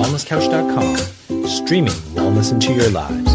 [0.00, 3.34] wellnesscouch.com, streaming wellness into your lives.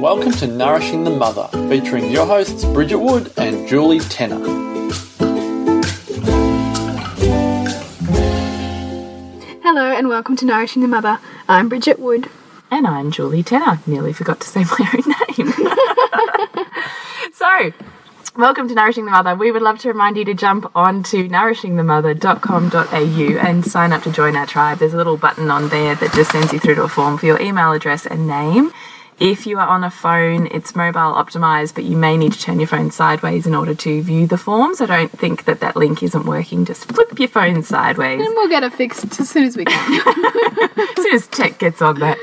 [0.00, 4.38] Welcome to Nourishing the Mother, featuring your hosts Bridget Wood and Julie Tenner.
[9.64, 11.18] Hello and welcome to Nourishing the Mother.
[11.48, 12.30] I'm Bridget Wood.
[12.70, 13.80] And I'm Julie Tenner.
[13.88, 15.02] Nearly forgot to say my own
[15.36, 15.52] name.
[17.32, 17.72] so,
[18.38, 19.34] welcome to Nourishing the Mother.
[19.34, 24.12] We would love to remind you to jump on to nourishingthemother.com.au and sign up to
[24.12, 24.78] join our tribe.
[24.78, 27.24] There's a little button on there that just sends you through to a form for
[27.24, 28.72] your email address and name.
[29.18, 32.60] If you are on a phone, it's mobile optimized, but you may need to turn
[32.60, 34.82] your phone sideways in order to view the forms.
[34.82, 36.66] I don't think that that link isn't working.
[36.66, 38.20] Just flip your phone sideways.
[38.20, 40.02] And we'll get it fixed as soon as we can.
[40.76, 42.18] as soon as tech gets on that.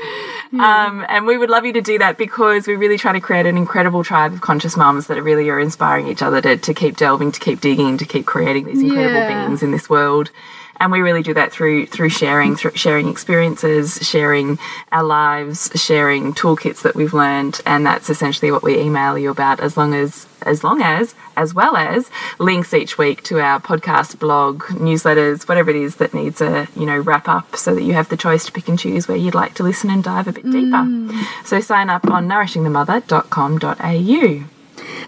[0.60, 3.46] Um, and we would love you to do that because we really try to create
[3.46, 6.96] an incredible tribe of conscious mums that really are inspiring each other to, to keep
[6.96, 9.46] delving, to keep digging, to keep creating these incredible Yeah.
[9.46, 10.30] beings in this world.
[10.80, 14.58] And we really do that through through sharing, through sharing experiences, sharing
[14.92, 19.60] our lives, sharing toolkits that we've learned, and that's essentially what we email you about.
[19.60, 24.18] As long as, as long as, as well as links each week to our podcast,
[24.18, 27.94] blog, newsletters, whatever it is that needs a you know wrap up, so that you
[27.94, 30.32] have the choice to pick and choose where you'd like to listen and dive a
[30.32, 30.84] bit deeper.
[30.84, 31.24] Mm.
[31.44, 34.53] So sign up on nourishingthemother.com.au.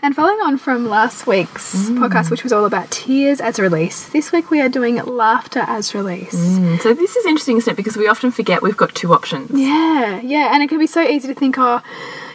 [0.06, 4.30] and following on from last week's podcast, which was all about tears as release, this
[4.30, 6.32] week we are doing laughter as release.
[6.32, 7.76] Mm, So this is interesting, isn't it?
[7.76, 9.50] Because we often forget we've got two options.
[9.50, 11.82] Yeah, yeah, and it can be so easy to think, oh,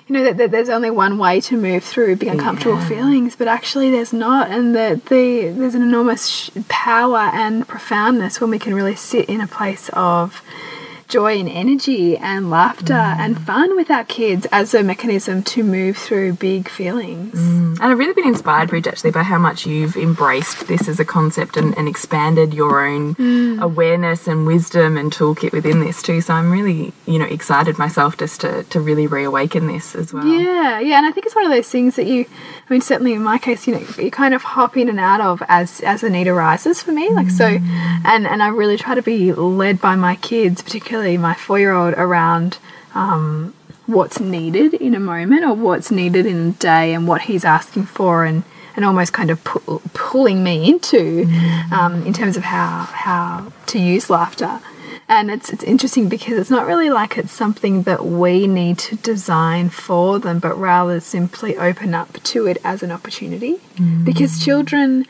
[0.07, 3.47] you know, that, that there's only one way to move through big uncomfortable feelings, but
[3.47, 8.59] actually there's not, and that the there's an enormous sh power and profoundness when we
[8.59, 10.41] can really sit in a place of
[11.11, 13.17] joy and energy and laughter mm.
[13.19, 17.37] and fun with our kids as a mechanism to move through big feelings.
[17.37, 17.71] Mm.
[17.73, 21.05] And I've really been inspired, Bridge, actually, by how much you've embraced this as a
[21.05, 23.61] concept and, and expanded your own mm.
[23.61, 26.21] awareness and wisdom and toolkit within this too.
[26.21, 30.25] So I'm really, you know, excited myself just to, to really reawaken this as well.
[30.25, 32.25] Yeah, yeah, and I think it's one of those things that you,
[32.69, 35.19] I mean, certainly in my case, you know, you kind of hop in and out
[35.19, 37.09] of as as the need arises for me.
[37.09, 41.33] Like so, and and I really try to be led by my kids, particularly my
[41.33, 42.57] four year old, around
[42.93, 43.53] um,
[43.85, 47.85] what's needed in a moment or what's needed in a day and what he's asking
[47.85, 48.43] for and.
[48.73, 51.27] And almost kind of pu pulling me into,
[51.73, 54.61] um, in terms of how how to use laughter
[55.11, 58.95] and it's it's interesting because it's not really like it's something that we need to
[58.95, 63.57] design for them, but rather simply open up to it as an opportunity.
[64.05, 65.05] Because children,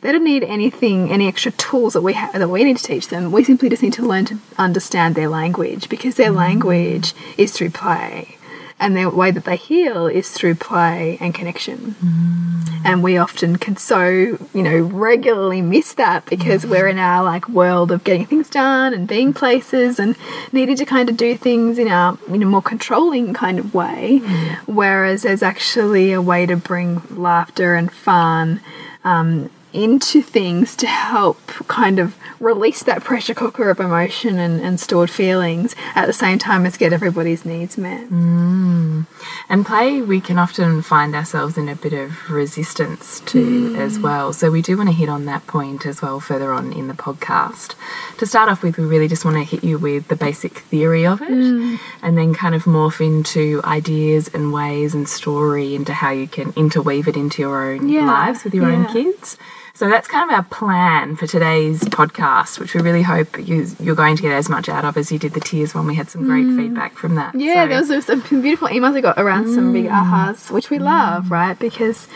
[0.00, 3.32] they don't need anything, any extra tools that we that we need to teach them.
[3.32, 6.38] We simply just need to learn to understand their language because their mm-hmm.
[6.38, 8.36] language is through play.
[8.80, 11.96] And the way that they heal is through play and connection.
[12.00, 12.86] Mm-hmm.
[12.86, 17.48] And we often can so, you know, regularly miss that because we're in our like
[17.48, 20.14] world of getting things done and being places and
[20.52, 24.20] needing to kind of do things in our, you know, more controlling kind of way.
[24.22, 24.72] Mm-hmm.
[24.72, 28.60] Whereas there's actually a way to bring laughter and fun
[29.02, 34.80] um, into things to help kind of release that pressure cooker of emotion and, and
[34.80, 38.08] stored feelings at the same time as get everybody's needs met.
[38.08, 39.06] Mm.
[39.48, 43.78] And play, we can often find ourselves in a bit of resistance to mm.
[43.78, 44.32] as well.
[44.32, 46.94] So we do want to hit on that point as well further on in the
[46.94, 47.74] podcast.
[48.18, 51.06] To start off with, we really just want to hit you with the basic theory
[51.06, 51.78] of it mm.
[52.02, 56.52] and then kind of morph into ideas and ways and story into how you can
[56.56, 59.36] interweave it into your own Yeah, lives with your own kids.
[59.78, 63.94] So that's kind of our plan for today's podcast, which we really hope you, you're
[63.94, 65.86] going to get as much out of as you did the tears one.
[65.86, 66.56] We had some great mm.
[66.56, 67.36] feedback from that.
[67.36, 69.92] Yeah, So- there was some beautiful emails we got around some big mm.
[69.92, 70.82] ahas, which we mm.
[70.82, 71.56] love, right?
[71.56, 72.08] Because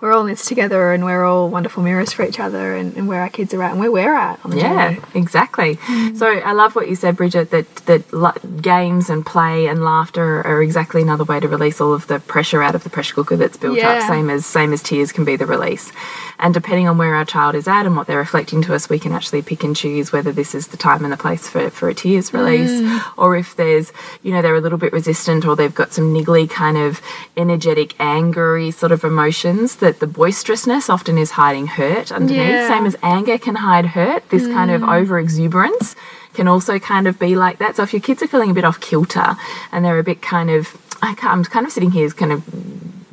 [0.00, 3.08] we're all in this together and we're all wonderful mirrors for each other and, and
[3.08, 5.06] where our kids are at and where we're at on the Yeah, journey.
[5.14, 5.76] exactly.
[6.14, 7.50] So I love what you said, Bridget.
[7.50, 12.06] That that games and play and laughter are exactly another way to release all of
[12.06, 14.08] the pressure out of the pressure cooker that's built up.
[14.08, 15.90] Same as same as tears can be the release.
[16.38, 18.98] And depending on where our child is at and what they're reflecting to us, we
[18.98, 21.88] can actually pick and choose whether this is the time and the place for, for
[21.88, 22.34] a tears mm.
[22.34, 26.12] release, or if there's you know they're a little bit resistant or they've got some
[26.14, 27.00] niggly kind of
[27.36, 29.76] energetic, angry sort of emotions.
[29.76, 32.38] That the boisterousness often is hiding hurt underneath.
[32.38, 32.68] Yeah.
[32.68, 34.28] Same as anger can hide hurt.
[34.30, 35.00] This kind of mm.
[35.00, 35.94] over exuberance
[36.34, 37.76] can also kind of be like that.
[37.76, 39.36] So if your kids are feeling a bit off kilter
[39.72, 42.44] and they're a bit kind of, I can't, I'm kind of sitting here kind of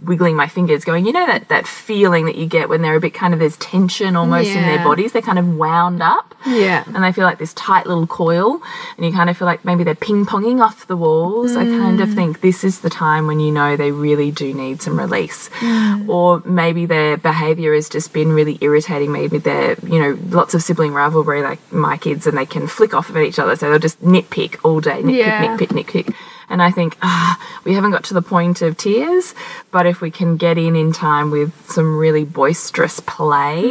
[0.05, 2.99] wiggling my fingers, going, you know, that, that feeling that you get when they're a
[2.99, 5.11] bit kind of, there's tension almost in their bodies.
[5.11, 6.35] They're kind of wound up.
[6.45, 6.83] Yeah.
[6.87, 8.61] And they feel like this tight little coil,
[8.97, 11.55] and you kind of feel like maybe they're ping ponging off the walls.
[11.55, 12.15] I kind of mm.
[12.15, 15.49] think this is the time when you know they really do need some release.
[15.59, 16.07] Mm.
[16.07, 19.11] Or maybe their behavior has just been really irritating.
[19.11, 22.93] Maybe they're, you know, lots of sibling rivalry, like my kids, and they can flick
[22.93, 23.55] off of each other.
[23.55, 25.57] So they'll just nitpick all day nitpick, Yeah.
[25.57, 26.15] nitpick, nitpick.
[26.50, 29.33] And I think, ah, we haven't got to the point of tears,
[29.71, 33.62] but if we can get in in time with some really boisterous play,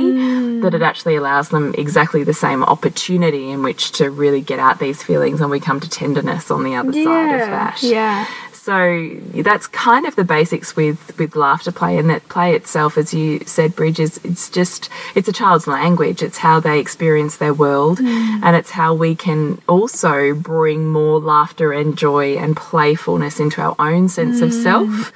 [0.60, 4.78] that it actually allows them exactly the same opportunity in which to really get out
[4.80, 7.82] these feelings and we come to tenderness on the other side of that.
[7.82, 8.26] Yeah.
[8.64, 13.12] So that's kind of the basics with with laughter play, and that play itself, as
[13.12, 16.22] you said, bridges it's just it's a child's language.
[16.22, 18.40] It's how they experience their world, mm.
[18.42, 23.76] and it's how we can also bring more laughter and joy and playfulness into our
[23.78, 24.62] own sense of mm.
[24.62, 25.12] self.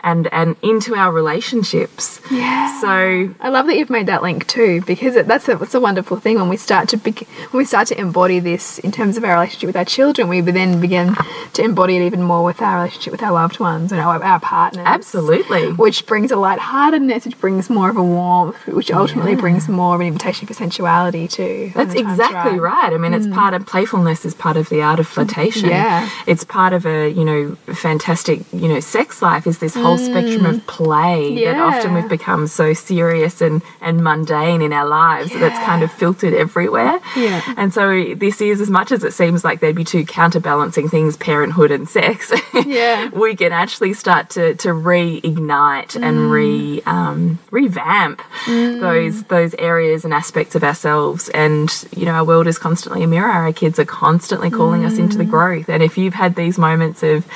[0.00, 2.20] And, and into our relationships.
[2.30, 2.80] Yeah.
[2.80, 5.80] So I love that you've made that link too, because it, that's a, that's a
[5.80, 9.16] wonderful thing when we start to bec when we start to embody this in terms
[9.16, 10.28] of our relationship with our children.
[10.28, 11.16] We then begin
[11.54, 14.38] to embody it even more with our relationship with our loved ones and our, our
[14.38, 14.84] partners.
[14.86, 15.72] absolutely.
[15.72, 20.00] Which brings a lightheartedness, which brings more of a warmth, which ultimately brings more of
[20.00, 21.72] an invitation for sensuality too.
[21.74, 22.92] That's exactly right.
[22.92, 23.34] I mean, it's mm.
[23.34, 25.70] part of playfulness is part of the art of flirtation.
[25.70, 26.08] Yeah.
[26.28, 30.44] It's part of a, you know, fantastic, you know, sex life is this whole spectrum
[30.46, 30.66] of mm.
[30.66, 35.58] play that often we've become so serious and, and mundane in our lives that it's
[35.64, 37.00] kind of filtered everywhere.
[37.16, 37.42] Yeah.
[37.56, 41.16] And so this is as much as it seems like there'd be two counterbalancing things,
[41.16, 42.32] parenthood and sex.
[42.66, 43.08] Yeah.
[43.10, 46.30] we can actually start to, to reignite and mm.
[46.30, 48.80] re um, revamp mm.
[48.80, 51.28] those those areas and aspects of ourselves.
[51.30, 53.30] And you know, our world is constantly a mirror.
[53.30, 55.68] Our kids are constantly calling us into the growth.
[55.68, 57.26] And if you've had these moments of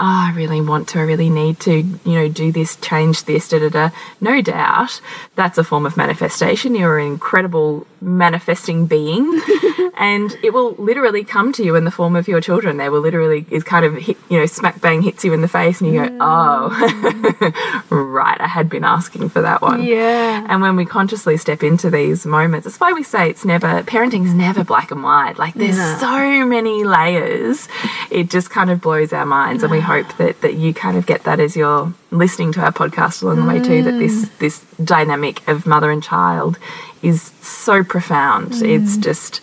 [0.00, 3.48] oh, I really want to, I really need to, you know, do this, change this,
[3.48, 3.90] da da da.
[4.20, 5.00] No doubt
[5.34, 6.74] that's a form of manifestation.
[6.74, 9.40] You're an incredible manifesting being,
[9.96, 12.76] and it will literally come to you in the form of your children.
[12.76, 15.48] They will literally, is kind of hit, you know, smack bang hits you in the
[15.48, 16.18] face, and you go, mm.
[16.20, 19.82] oh, right, I had been asking for that one.
[19.82, 20.46] Yeah.
[20.48, 24.24] And when we consciously step into these moments, that's why we say it's never, parenting
[24.24, 25.38] is never black and white.
[25.38, 25.96] Like there's No.
[25.98, 27.68] so many layers.
[28.10, 29.62] It just kind of blows our minds.
[29.62, 32.72] And we hope that, that you kind of get that as you're listening to our
[32.72, 34.38] podcast along the way too, that this, mm.
[34.38, 36.58] this dynamic of mother and child
[37.02, 38.52] is so profound.
[38.52, 38.82] Mm.
[38.82, 39.40] It's just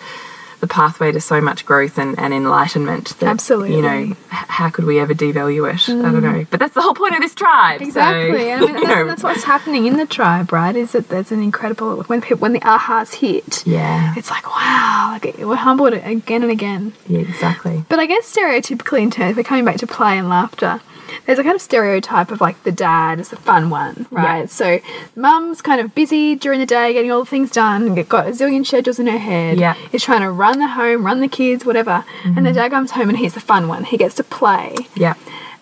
[0.62, 3.76] the pathway to so much growth and, and enlightenment that, Absolutely.
[3.76, 5.88] you know, how could we ever devalue it?
[5.90, 6.40] I don't mm.
[6.40, 6.46] know.
[6.50, 7.82] But that's the whole point of this tribe.
[7.82, 8.52] so, Exactly.
[8.52, 10.76] I mean, you that's, know, that's what's happening in the tribe, right?
[10.76, 13.66] Is that there's an incredible when people when the ahas hit.
[13.68, 14.14] Yeah.
[14.18, 16.94] It's like wow, like we're humbled again and again.
[17.08, 17.86] Yeah, exactly.
[17.90, 20.82] But I guess stereotypically, in terms, we're coming back to play and laughter.
[21.26, 24.42] There's a kind of stereotype of like the dad is the fun one, right?
[24.42, 24.46] Yeah.
[24.46, 24.80] So
[25.16, 28.66] mum's kind of busy during the day, getting all the things done, got a zillion
[28.66, 29.60] schedules in her head.
[29.60, 29.76] Yeah.
[29.92, 32.06] Is trying to run the home, run the kids, whatever.
[32.24, 32.54] And the mm-hmm.
[32.54, 33.84] dad comes home and he's the fun one.
[33.86, 35.16] He gets to play Yeah.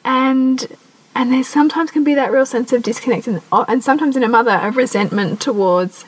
[0.03, 0.67] and
[1.15, 4.23] and there sometimes can be that real sense of disconnect and, oh, and sometimes in
[4.23, 6.05] a mother of resentment towards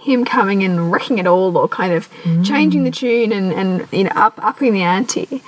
[0.00, 2.44] him coming and wrecking it all or kind of mm.
[2.44, 5.42] changing the tune and, and you know up upping the ante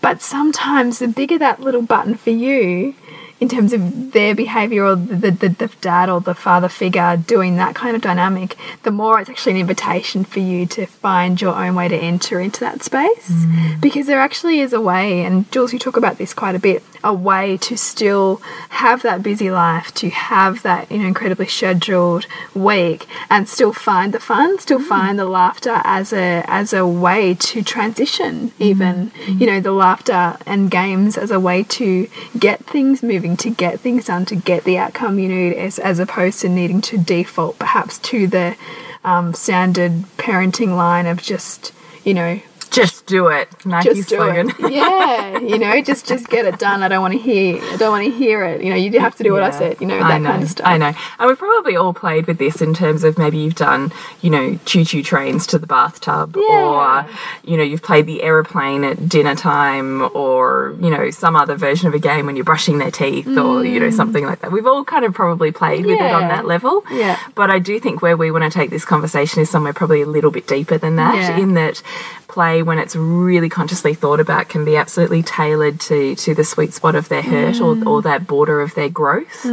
[0.00, 2.94] but sometimes the bigger that little button for you
[3.40, 7.56] in terms of their behavior or the, the, the dad or the father figure doing
[7.56, 11.54] that kind of dynamic, the more it's actually an invitation for you to find your
[11.54, 13.30] own way to enter into that space.
[13.30, 13.80] Mm.
[13.80, 16.82] Because there actually is a way, and Jules, you talk about this quite a bit,
[17.04, 18.36] a way to still
[18.70, 24.12] have that busy life, to have that you know incredibly scheduled week, and still find
[24.12, 24.88] the fun, still mm.
[24.88, 28.52] find the laughter as a as a way to transition.
[28.58, 29.40] Even mm.
[29.40, 33.80] you know the laughter and games as a way to get things moving, to get
[33.80, 37.58] things done, to get the outcome you need, as as opposed to needing to default
[37.58, 38.56] perhaps to the
[39.04, 41.72] um, standard parenting line of just
[42.04, 43.48] you know Just do it.
[43.66, 44.50] Nike just do slogan.
[44.50, 44.72] it.
[44.72, 46.82] Yeah, you know, just just get it done.
[46.82, 47.60] I don't want to hear.
[47.60, 48.62] I don't want to hear it.
[48.62, 49.80] You know, you have to do what I said.
[49.80, 50.66] You know, I that know, kind of stuff.
[50.66, 50.92] I know.
[51.18, 54.58] And we've probably all played with this in terms of maybe you've done, you know,
[54.64, 56.64] choo choo trains to the bathtub, Yeah.
[57.04, 57.06] or,
[57.42, 61.88] you know, you've played the aeroplane at dinner time, or, you know, some other version
[61.88, 64.52] of a game when you're brushing their teeth, or, you know, something like that.
[64.52, 66.28] We've all kind of probably played with it on Mm.
[66.28, 66.84] That level.
[66.90, 67.18] Yeah.
[67.34, 70.06] But I do think where we want to take this conversation is somewhere probably a
[70.06, 71.38] little bit deeper than that, Yeah.
[71.38, 71.80] in that
[72.28, 76.74] play when it's really consciously thought about can be absolutely tailored to to the sweet
[76.74, 79.44] spot of their hurt or, or that border of their growth.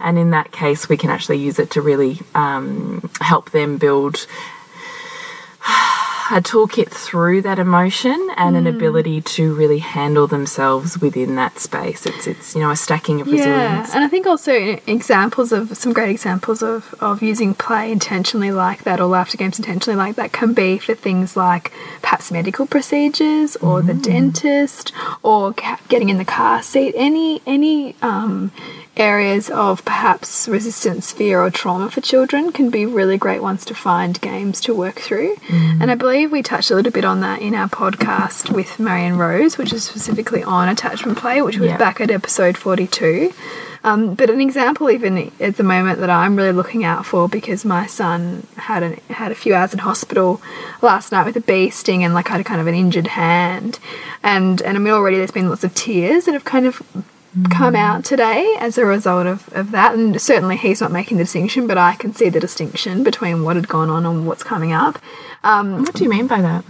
[0.00, 4.26] And in that case we can actually use it to really um, help them build
[6.30, 12.04] a toolkit through that emotion and an ability to really handle themselves within that space.
[12.06, 13.94] It's it's you know a stacking of Yeah, resilience.
[13.94, 14.52] and I think also
[14.86, 19.58] examples of some great examples of, of using play intentionally like that or laughter games
[19.58, 24.92] intentionally like that can be for things like perhaps medical procedures or the dentist
[25.22, 25.52] or
[25.88, 26.94] getting in the car seat.
[26.96, 28.52] Any any um,
[28.98, 33.74] areas of perhaps resistance, fear, or trauma for children can be really great ones to
[33.74, 35.36] find games to work through.
[35.50, 39.16] And I believe we touched a little bit on that in our podcast with Marion
[39.18, 41.76] Rose, which is specifically on attachment play, which was Yeah.
[41.76, 43.32] back at episode 42.
[43.84, 47.64] Um, but an example, even at the moment, that I'm really looking out for because
[47.64, 50.42] my son had an, had a few hours in hospital
[50.82, 53.78] last night with a bee sting and like had a kind of an injured hand,
[54.24, 56.82] and and I mean already there's been lots of tears that have kind of
[57.50, 61.24] come out today as a result of, of that and certainly he's not making the
[61.24, 64.72] distinction but I can see the distinction between what had gone on and what's coming
[64.72, 64.98] up
[65.44, 66.64] um, What do you mean by that?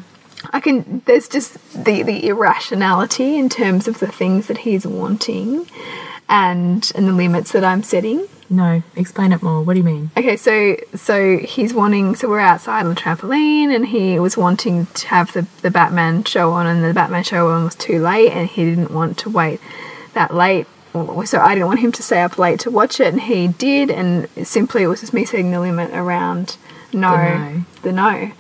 [0.51, 1.03] I can.
[1.07, 5.67] There's just the the irrationality in terms of the things that he's wanting,
[6.29, 8.27] and and the limits that I'm setting.
[8.51, 9.63] No, explain it more.
[9.63, 10.11] What do you mean?
[10.17, 12.15] Okay, so so he's wanting.
[12.15, 16.25] So we're outside on the trampoline, and he was wanting to have the the Batman
[16.25, 19.31] show on, and the Batman show on was too late, and he didn't want to
[19.31, 19.61] wait
[20.19, 20.67] that late.
[20.93, 23.91] So I didn't want him to stay up late to watch it, and he did,
[23.91, 26.57] and simply it was just me setting the limit around
[26.93, 27.65] no, no.
[27.83, 28.33] the no.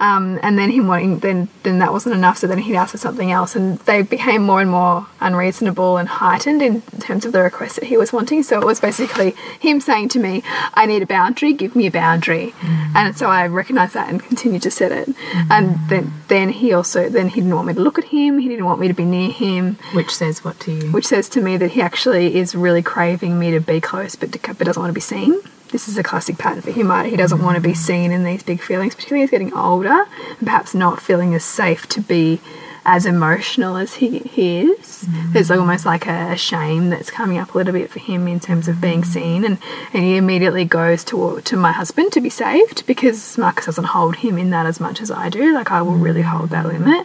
[0.00, 2.38] Um, and then him wanting, then then that wasn't enough.
[2.38, 6.08] So then he'd ask for something else, and they became more and more unreasonable and
[6.08, 8.42] heightened in terms of the request that he was wanting.
[8.42, 10.42] So it was basically him saying to me,
[10.74, 11.52] "I need a boundary.
[11.52, 12.54] Give me a boundary."
[12.94, 15.08] And so I recognised that and continued to set it.
[15.50, 18.38] And then then he also then he didn't want me to look at him.
[18.38, 20.92] He didn't want me to be near him, Which says what to you?
[20.92, 24.32] which says to me that he actually is really craving me to be close, but,
[24.32, 25.40] to, but doesn't want to be seen.
[25.74, 26.88] This is a classic pattern for him.
[26.88, 27.10] right?
[27.10, 30.04] He doesn't want to be seen in these big feelings, particularly as he's getting older,
[30.38, 32.40] and perhaps not feeling as safe to be
[32.84, 35.04] as emotional as he, he is.
[35.08, 35.32] Mm.
[35.32, 38.38] There's almost like a, a shame that's coming up a little bit for him in
[38.38, 39.04] terms of being mm.
[39.06, 39.58] seen, and,
[39.92, 44.14] and he immediately goes to to my husband to be saved because Marcus doesn't hold
[44.14, 45.52] him in that as much as I do.
[45.52, 46.78] Like I will really hold that mm.
[46.78, 47.04] limit.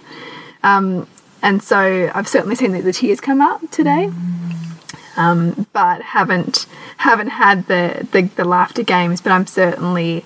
[0.61, 1.07] Um,
[1.41, 4.11] and so I've certainly seen that the tears come up today
[5.19, 6.65] um, but haven't
[6.97, 9.21] haven't had the, the the laughter games.
[9.21, 10.25] But I'm certainly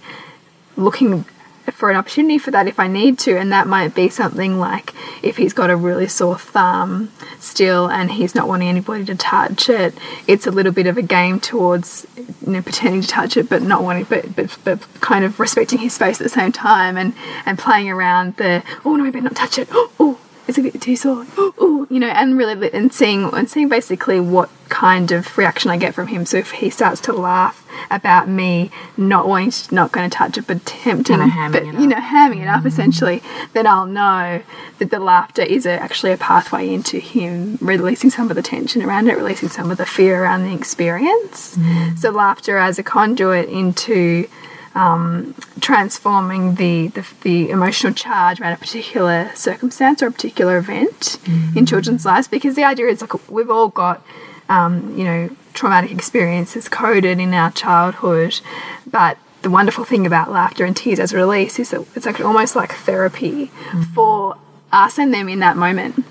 [0.78, 1.26] looking
[1.72, 4.94] for an opportunity for that if I need to, and that might be something like
[5.24, 9.68] if he's got a really sore thumb still and he's not wanting anybody to touch
[9.68, 9.96] it.
[10.28, 12.06] It's a little bit of a game towards
[12.46, 15.80] you know pretending to touch it, but not wanting, but but, but kind of respecting
[15.80, 17.16] his space at the same time and
[17.48, 19.68] and playing around the oh no, I better not touch it.
[19.72, 21.26] Oh, it's a bit too sore.
[21.60, 25.78] Oh, you know, and really and seeing and seeing basically what kind of reaction I
[25.78, 26.26] get from him.
[26.26, 30.38] So if he starts to laugh about me not wanting to, not going to touch
[30.38, 33.22] it, but tempting, Kinda but it you know, hamming it up essentially,
[33.54, 34.42] then I'll know
[34.80, 38.82] that the laughter is a, actually a pathway into him releasing some of the tension
[38.82, 41.58] around it, releasing some of the fear around the experience.
[41.98, 44.28] So laughter as a conduit into
[44.76, 51.20] um, transforming the, the the emotional charge around a particular circumstance or a particular event
[51.56, 54.06] in children's lives because the idea is like we've all got
[54.50, 58.40] um, you know traumatic experiences coded in our childhood
[58.88, 62.26] but the wonderful thing about laughter and tears as a release is that it's actually
[62.26, 63.52] almost like therapy
[63.94, 64.38] for
[64.72, 66.04] us and them in that moment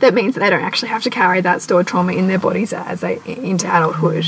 [0.00, 2.72] that means that they don't actually have to carry that stored trauma in their bodies
[2.72, 4.24] as they into adulthood.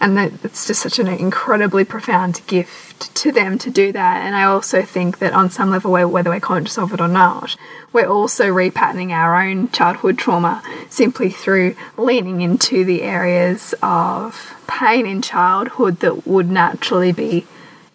[0.00, 4.24] And that it's just such an incredibly profound gift to them to do that.
[4.24, 7.56] And i also think that on some level whether we're conscious of it or not
[7.92, 15.06] we're also repatterning our own childhood trauma simply through leaning into the areas of pain
[15.06, 17.46] in childhood that would naturally be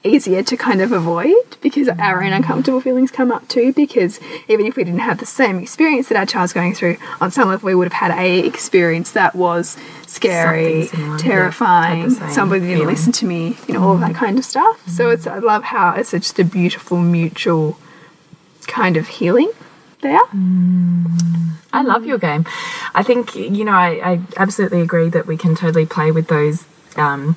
[0.03, 4.65] easier to kind of avoid because our own uncomfortable feelings come up too because even
[4.65, 7.67] if we didn't have the same experience that our child's going through on some level
[7.67, 9.77] we would have had a experience that was
[10.07, 11.17] scary similar, yeah.
[11.17, 12.95] terrifying Had somebody didn't feeling.
[12.95, 14.15] listen to me you know all that mm.
[14.15, 17.77] kind of stuff so it's i love how it's just a beautiful mutual
[18.67, 19.51] kind of healing
[20.01, 21.05] there mm.
[21.73, 22.45] I love your game.
[22.93, 26.65] I think, you know, I, I absolutely agree that we can totally play with those
[26.97, 27.35] um,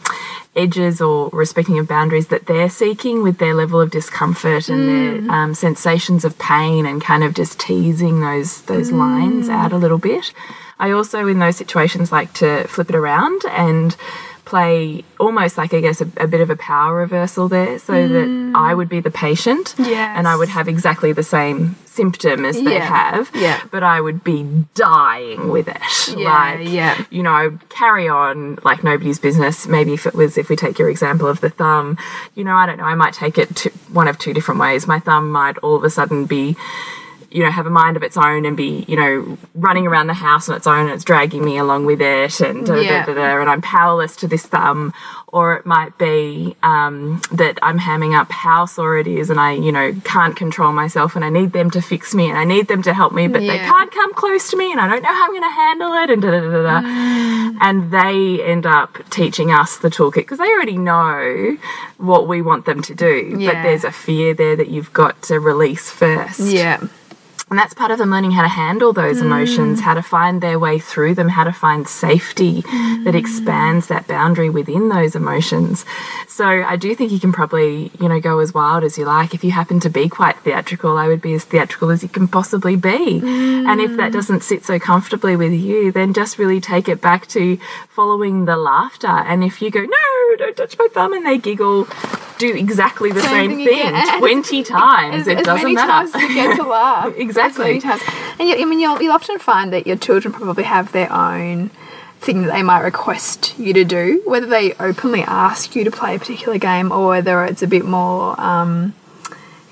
[0.57, 5.35] edges or respecting of boundaries that they're seeking with their level of discomfort and their
[5.35, 9.99] um, sensations of pain and kind of just teasing those those lines out a little
[9.99, 10.33] bit.
[10.79, 13.97] I also, in those situations, like to flip it around and
[14.45, 18.27] play almost like I guess a, a bit of a power reversal there, so that
[18.29, 18.55] mm.
[18.55, 20.17] I would be the patient, Yes.
[20.17, 22.85] and I would have exactly the same symptom as they Yeah.
[22.85, 23.61] have, Yeah.
[23.71, 25.81] but I would be dying with it.
[26.17, 27.05] Yeah, like, yeah.
[27.11, 29.67] you know, I carry on like nobody's business.
[29.67, 31.97] Maybe if it was, if we take your example of the thumb,
[32.35, 34.87] you know, I don't know, I might take it to one of two different ways.
[34.87, 36.57] My thumb might all of a sudden be
[37.35, 40.15] you know, have a mind of its own and be, you know, running around the
[40.15, 43.05] house on its own and it's dragging me along with it and da, da, Yeah.
[43.05, 44.93] da, da, and I'm powerless to this thumb.
[45.27, 49.51] Or it might be um, that I'm hamming up how sore it is and I,
[49.55, 52.69] you know, can't control myself and I need them to fix me and I need
[52.69, 55.13] them to help me, but they can't come close to me and I don't know
[55.13, 56.63] how I'm going to handle it and da da da da.
[56.63, 56.87] da.
[56.87, 57.59] Mm.
[57.61, 61.57] And they end up teaching us the toolkit because they already know
[61.99, 63.33] what we want them to do.
[63.45, 66.39] But there's a fear there that you've got to release first.
[66.39, 66.79] Yeah.
[67.55, 69.27] And that's part of them learning how to handle those mm.
[69.27, 73.15] emotions, how to find their way through them, how to find safety that mm.
[73.15, 75.85] expands that boundary within those emotions.
[76.27, 79.35] So I do think you can probably, you know, go as wild as you like.
[79.35, 82.27] If you happen to be quite theatrical, I would be as theatrical as you can
[82.27, 83.21] possibly be.
[83.23, 84.15] And if that mm.
[84.15, 87.57] doesn't sit so comfortably with you, then just really take it back to
[87.89, 89.07] following the laughter.
[89.07, 91.87] And if you go, no, don't touch my thumb, and they giggle,
[92.39, 95.15] do exactly the Same same, thing thing 20 times.
[95.15, 96.11] As, it as doesn't matter.
[96.11, 96.59] times as
[97.45, 97.75] it gets a laugh.
[97.75, 97.91] Exactly.
[97.91, 98.41] As many.
[98.41, 101.71] And you, I mean, you'll, you'll often find that your children probably have their own
[102.21, 106.17] thing that they might request you to do, whether they openly ask you to play
[106.17, 108.95] a particular game or whether it's a bit more, um,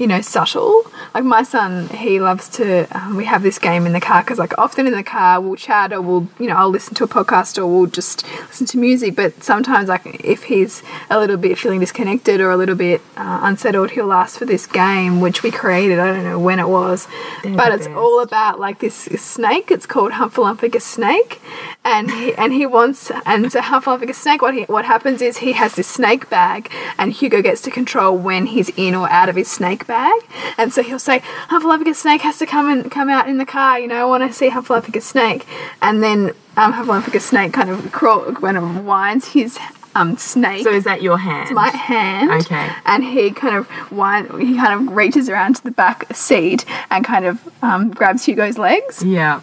[0.02, 0.84] you know, subtle.
[1.14, 2.88] Like my son, he loves to.
[2.90, 5.54] Um, we have this game in the car because, like, often in the car we'll
[5.54, 8.78] chat or we'll, you know, I'll listen to a podcast or we'll just listen to
[8.78, 9.14] music.
[9.14, 13.40] But sometimes, like, if he's a little bit feeling disconnected or a little bit uh,
[13.44, 16.00] unsettled, he'll ask for this game which we created.
[16.00, 17.06] I don't know when it was,
[17.44, 17.96] but it's best.
[17.96, 19.70] all about like this snake.
[19.70, 21.40] It's called Humphalumpigus snake,
[21.84, 24.42] and he and he wants and so Humphalumpigus snake.
[24.42, 28.16] What he what happens is he has this snake bag, and Hugo gets to control
[28.16, 30.20] when he's in or out of his snake bag,
[30.56, 33.78] and so he'll say Humphalumpigus snake has to come and come out in the car.
[33.78, 35.46] You know, I want to see Humphalumpigus snake,
[35.80, 39.58] and then um, Humphalumpigus snake kind of crawl when it winds his
[39.94, 41.42] um snake So is that your hand?
[41.42, 42.30] It's my hand.
[42.30, 42.70] Okay.
[42.86, 47.04] And he kind of one he kind of reaches around to the back seat and
[47.04, 49.40] kind of um, grabs Hugo's legs, yeah.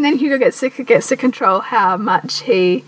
[0.00, 2.84] And then Hugo gets to gets to control how much he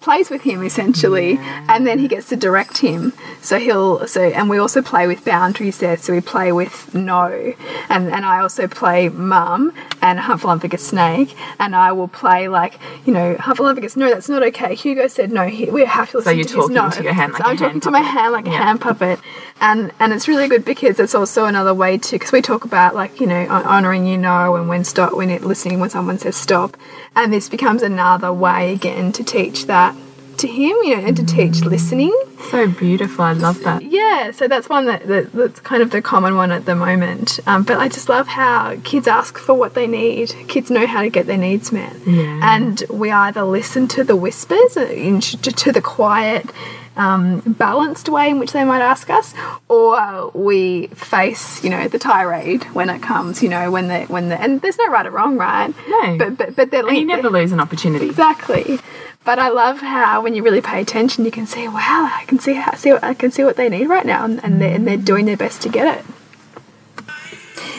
[0.00, 1.38] plays with him essentially.
[1.68, 3.12] And then he gets to direct him.
[3.42, 5.98] So he'll so and we also play with boundaries there.
[5.98, 7.54] So we play with no.
[7.90, 11.36] And and I also play mum and Humphalumpigus snake.
[11.58, 14.74] And I will play like you know Humphalumpigus no that's not okay.
[14.74, 16.90] Hugo said no he, we have to listen you're to his talking no.
[16.90, 19.20] to your hand like so I'm talking hand to my hand like a hand puppet
[19.60, 22.94] and and it's really good because it's also another way to because we talk about
[22.94, 26.36] like you know honoring you know and when stop when it listening when someone says
[26.36, 26.76] stop
[27.16, 29.94] and this becomes another way again to teach that
[30.36, 32.12] to him you know and to teach listening
[32.50, 33.24] So beautiful.
[33.24, 33.82] I love that.
[33.84, 37.38] yeah so that's one that, that that's kind of the common one at the moment
[37.46, 41.02] um, but i just love how kids ask for what they need kids know how
[41.02, 42.40] to get their needs met Yeah.
[42.42, 44.86] and we either listen to the whispers uh,
[45.20, 46.50] to the quiet
[46.96, 49.34] um, balanced way in which they might ask us,
[49.68, 54.28] or we face, you know, the tirade when it comes, you know, when the when
[54.28, 55.74] the and there's no right or wrong, right?
[55.88, 56.18] No.
[56.18, 58.06] but but but they're And you never lose an opportunity.
[58.06, 58.78] Exactly.
[59.24, 62.38] But I love how when you really pay attention, you can see, wow, I can
[62.38, 64.74] see how see what, I can see what they need right now, and, and, they're,
[64.74, 66.04] and they're doing their best to get it.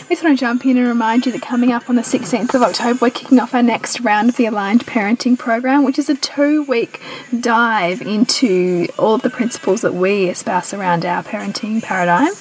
[0.05, 2.53] I just want to jump in and remind you that coming up on the 16th
[2.53, 6.09] of October, we're kicking off our next round of the Aligned Parenting Program, which is
[6.09, 7.01] a two week
[7.39, 12.31] dive into all of the principles that we espouse around our parenting paradigm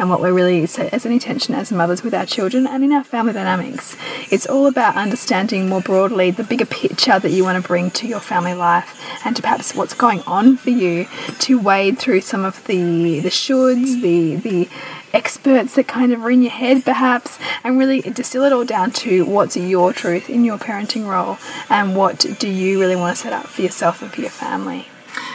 [0.00, 2.90] and what we're really set as an intention as mothers with our children and in
[2.90, 3.96] our family dynamics.
[4.28, 8.08] It's all about understanding more broadly the bigger picture that you want to bring to
[8.08, 11.06] your family life and to perhaps what's going on for you
[11.38, 14.68] to wade through some of the the shoulds, the the
[15.12, 18.90] experts that kind of are in your head perhaps and really distill it all down
[18.90, 23.22] to what's your truth in your parenting role and what do you really want to
[23.22, 24.86] set up for yourself and for your family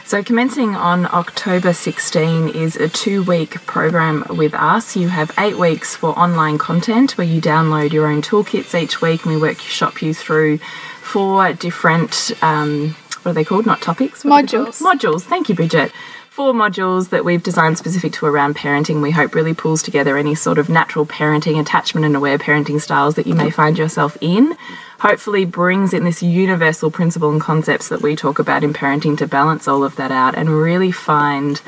[0.06, 4.96] So, commencing on October 16 is a two week program with us.
[4.96, 9.26] You have eight weeks for online content where you download your own toolkits each week
[9.26, 10.60] and we workshop you through
[11.02, 13.66] four different, um, what are they called?
[13.66, 14.24] Not topics?
[14.24, 14.68] What are they called?
[14.70, 14.82] Modules.
[14.82, 15.22] Modules.
[15.24, 15.92] Thank you, Bridget.
[16.38, 19.02] Four modules that we've designed specific to around parenting.
[19.02, 23.16] We hope really pulls together any sort of natural parenting, attachment, and aware parenting styles
[23.16, 24.56] that you may find yourself in.
[25.00, 29.26] Hopefully, brings in this universal principle and concepts that we talk about in parenting to
[29.26, 31.60] balance all of that out and really find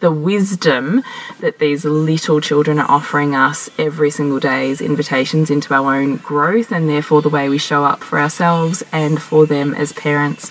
[0.00, 1.02] the wisdom
[1.40, 6.16] that these little children are offering us every single day is invitations into our own
[6.16, 10.50] growth and therefore the way we show up for ourselves and for them as parents.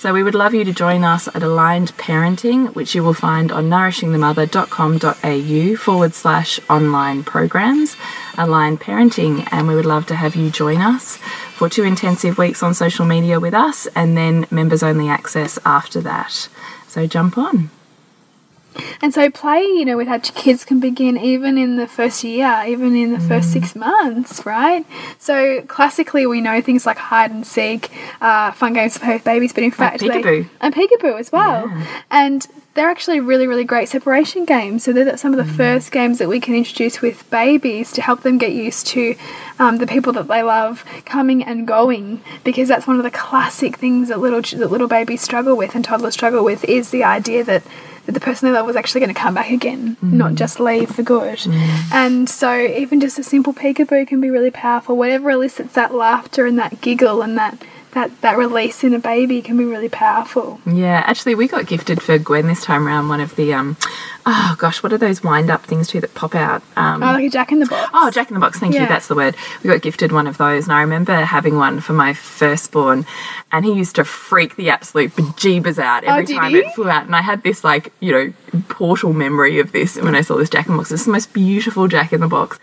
[0.00, 3.52] So we would love you to join us at Aligned Parenting, which you will find
[3.52, 7.98] on nourishingthemother.com.au forward slash online programs,
[8.38, 9.46] Aligned Parenting.
[9.52, 11.18] And we would love to have you join us
[11.52, 16.00] for two intensive weeks on social media with us and then members only access after
[16.00, 16.48] that.
[16.88, 17.68] So jump on.
[19.02, 22.64] And so play, you know, with how kids can begin even in the first year,
[22.66, 24.84] even in the first six months, right?
[25.18, 29.52] So classically, we know things like hide and seek, uh, fun games for with babies,
[29.52, 30.22] but in fact, peekaboo.
[30.22, 31.70] they and peekaboo as well,
[32.10, 34.84] and they're actually really, really great separation games.
[34.84, 35.56] So they're some of the mm.
[35.56, 39.16] first games that we can introduce with babies to help them get used to
[39.58, 43.76] um, the people that they love coming and going, because that's one of the classic
[43.76, 47.42] things that little that little babies struggle with and toddlers struggle with is the idea
[47.44, 47.64] that
[48.06, 50.12] that the person they love was actually going to come back again, mm.
[50.12, 51.38] not just leave for good.
[51.38, 51.92] Mm.
[51.92, 54.96] And so, even just a simple peekaboo can be really powerful.
[54.96, 59.42] Whatever elicits that laughter and that giggle and that that that release in a baby
[59.42, 60.60] can be really powerful.
[60.66, 63.76] Yeah, actually, we got gifted for Gwen this time around one of the, um,
[64.26, 66.62] oh gosh, what are those wind up things too that pop out?
[66.76, 67.90] Um, Oh, like a Jack in the Box.
[67.92, 69.34] Oh, Jack in the Box, thank you, that's the word.
[69.64, 73.06] We got gifted one of those, and I remember having one for my firstborn,
[73.52, 76.58] and he used to freak the absolute bejeebers out every Oh, time he?
[76.58, 77.06] it flew out.
[77.06, 80.50] And I had this, like, you know, portal memory of this when I saw this
[80.50, 80.92] Jack in the Box.
[80.92, 82.58] It's the most beautiful Jack in the Box.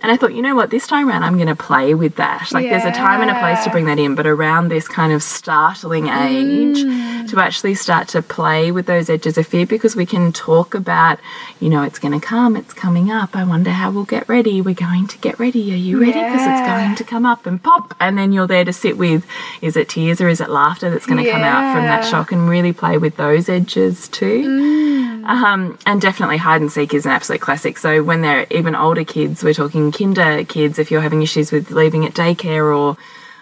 [0.00, 2.52] And I thought, you know what, this time around I'm going to play with that.
[2.52, 5.12] Like, there's a time and a place to bring that in, but around this kind
[5.12, 7.28] of startling age, Mm.
[7.30, 11.18] to actually start to play with those edges of fear because we can talk about,
[11.60, 13.34] you know, it's going to come, it's coming up.
[13.36, 14.60] I wonder how we'll get ready.
[14.62, 15.72] We're going to get ready.
[15.72, 16.12] Are you ready?
[16.12, 17.94] Because it's going to come up and pop.
[18.00, 19.26] And then you're there to sit with
[19.60, 22.32] is it tears or is it laughter that's going to come out from that shock
[22.32, 24.44] and really play with those edges too.
[24.46, 25.24] Mm.
[25.28, 27.76] Um, and definitely hide and seek is an absolute classic.
[27.76, 31.70] So when they're even older kids, we're talking kinder kids, if you're having issues with
[31.70, 32.96] leaving at daycare or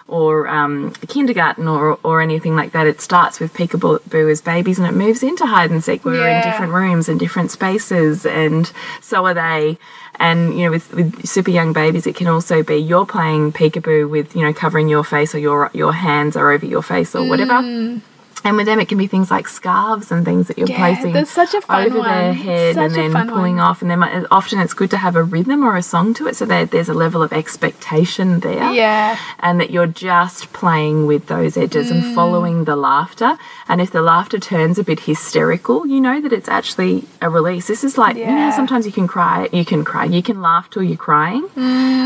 [0.07, 4.87] or um, kindergarten or, or anything like that, it starts with peekaboo as babies and
[4.87, 6.05] it moves into hide and seek.
[6.05, 9.77] We're in different rooms and different spaces, and so are they.
[10.19, 14.09] And you know, with, with super young babies, it can also be you're playing peekaboo
[14.09, 17.27] with you know covering your face or your your hands are over your face or
[17.27, 18.01] whatever.
[18.43, 21.11] And with them, it can be things like scarves and things that you're Yeah, placing
[21.13, 23.65] that's such a fun over their head Such and then pulling one.
[23.67, 23.81] off.
[23.81, 26.45] And then often it's good to have a rhythm or a song to it, so
[26.45, 29.17] that there's a level of expectation there Yeah.
[29.39, 31.91] and that you're just playing with those edges Mm.
[31.91, 33.37] and following the laughter.
[33.67, 37.67] And if the laughter turns a bit hysterical, you know that it's actually a release.
[37.67, 40.69] This is like you know sometimes you can cry, you can cry, you can laugh
[40.69, 41.43] till you're crying.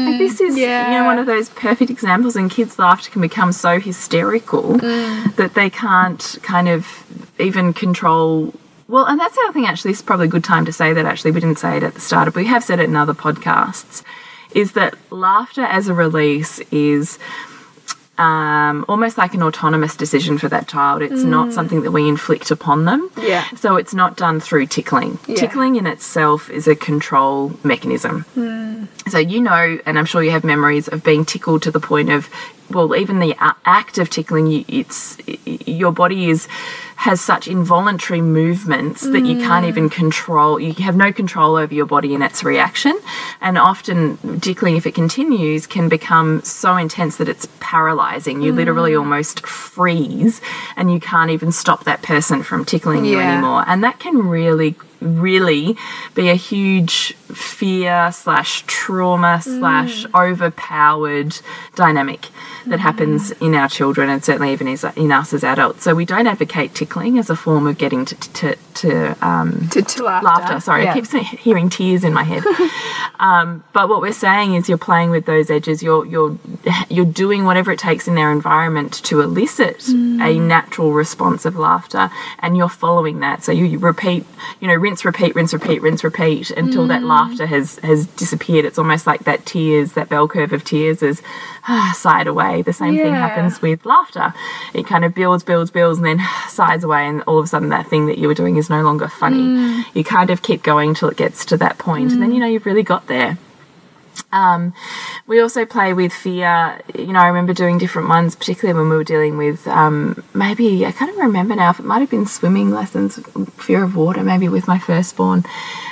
[0.08, 3.52] like this is you know one of those perfect examples, and kids' laughter can become
[3.52, 5.36] so hysterical Mm.
[5.36, 6.88] that they can't kind of
[7.40, 8.54] even control.
[8.88, 9.66] Well, and that's the other thing.
[9.66, 11.06] Actually, it's probably a good time to say that.
[11.06, 13.14] Actually, we didn't say it at the start, but we have said it in other
[13.14, 14.04] podcasts.
[14.54, 17.18] Is that laughter as a release is
[18.22, 21.02] um, almost like an autonomous decision for that child.
[21.02, 23.10] It's not something that we inflict upon them.
[23.16, 23.28] Mm.
[23.28, 23.48] Yeah.
[23.56, 25.18] So it's not done through tickling.
[25.28, 25.36] Yeah.
[25.36, 28.26] Tickling in itself is a control mechanism.
[29.10, 32.10] So you know, and I'm sure you have memories of being tickled to the point
[32.12, 32.30] of,
[32.70, 35.18] well, even the act of tickling, you, it's
[35.66, 36.48] your body is
[37.02, 39.92] has such involuntary movements that you can't even mm.
[39.92, 40.60] control.
[40.60, 42.96] You have no control over your body and its reaction,
[43.42, 48.44] and often tickling, if it continues, can become so intense that it's paralyzing.
[48.44, 49.00] You literally mm.
[49.00, 50.42] almost freeze,
[50.76, 54.76] and you can't even stop that person from tickling you anymore, and that can really
[55.02, 55.76] really
[56.14, 61.38] be a huge fear slash trauma slash overpowered
[61.76, 62.28] dynamic
[62.68, 65.84] that happens in our children and certainly even is in us as adults.
[65.84, 69.82] So we don't advocate tickling as a form of getting to to, to um, To,
[69.82, 70.26] to laughter.
[70.26, 70.60] laughter.
[70.60, 70.92] Sorry, Yeah.
[70.94, 71.08] I keep
[71.40, 72.44] hearing tears in my head.
[73.20, 75.82] um, but what we're saying is you're playing with those edges.
[75.82, 76.38] You're you're
[76.90, 82.12] you're doing whatever it takes in their environment to elicit a natural response of laughter,
[82.40, 83.44] and you're following that.
[83.44, 84.26] So you, you repeat,
[84.60, 87.08] you know, rinse, repeat, rinse, repeat, rinse, repeat until that mm.
[87.08, 88.66] laughter has has disappeared.
[88.66, 91.22] It's almost like that tears, that bell curve of tears, is
[91.64, 92.62] ah, sighed away.
[92.62, 94.34] The same thing happens with laughter.
[94.74, 97.70] It kind of builds, builds, builds, and then sides away, and all of a sudden
[97.70, 99.46] that thing that you were doing is no longer funny.
[99.46, 99.86] Mm.
[99.96, 102.34] You kind of keep going till it gets to that point, and then mm.
[102.34, 103.38] you know you've really got there.
[104.32, 104.74] Um,
[105.28, 106.82] we also play with fear.
[106.96, 110.86] You know, I remember doing different ones, particularly when we were dealing with um, maybe
[110.86, 113.20] I can't remember now if it might have been swimming lessons,
[113.58, 115.44] fear of water, maybe with my firstborn.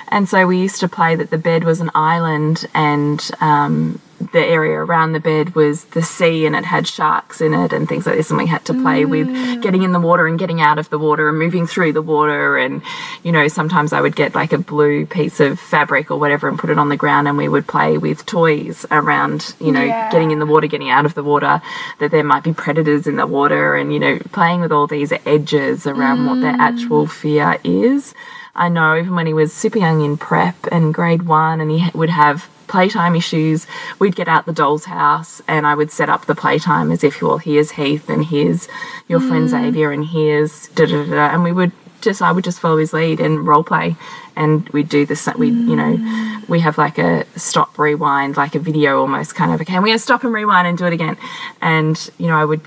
[0.10, 4.40] And so we used to play that the bed was an island and um, the
[4.40, 8.06] area around the bed was the sea and it had sharks in it and things
[8.06, 9.62] like this and we had to play with mm.
[9.62, 12.58] getting in the water and getting out of the water and moving through the water.
[12.58, 12.82] And
[13.24, 16.60] you know sometimes I would get like a blue piece of fabric or whatever and
[16.60, 20.12] put it on the ground and we would play with toys around you know Yeah.
[20.12, 21.62] getting in the water getting out of the water
[22.00, 25.14] that there might be predators in the water and you know playing with all these
[25.26, 27.12] edges around what their actual mm.
[27.12, 28.14] fear is.
[28.56, 31.90] I know even when he was super young in prep and grade one, and he
[31.94, 33.68] would have playtime issues,
[34.00, 37.22] we'd get out the doll's house and I would set up the playtime as if,
[37.22, 38.68] well, here's Heath and here's
[39.08, 39.50] your friend mm.
[39.50, 42.78] Xavier and here's da da da, da, and we would just, I would just follow
[42.78, 43.96] his lead and role play.
[44.36, 48.60] And we'd do this, we, you know, we have like a stop, rewind, like a
[48.60, 51.18] video almost kind of, okay, we're going to stop and rewind and do it again.
[51.62, 52.62] And, you know, I would,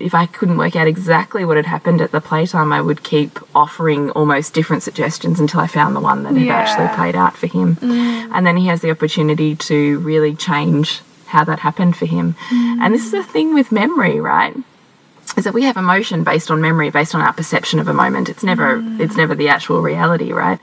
[0.00, 3.38] if I couldn't work out exactly what had happened at the playtime, I would keep
[3.54, 6.56] offering almost different suggestions until I found the one that had Yeah.
[6.56, 7.76] actually played out for him.
[7.76, 8.30] Mm.
[8.32, 12.36] And then he has the opportunity to really change how that happened for him.
[12.48, 12.78] Mm.
[12.80, 14.56] And this is the thing with memory, right?
[15.38, 18.28] Is that we have emotion based on memory, based on our perception of a moment.
[18.28, 18.98] It's never mm.
[18.98, 20.58] it's never the actual reality, right?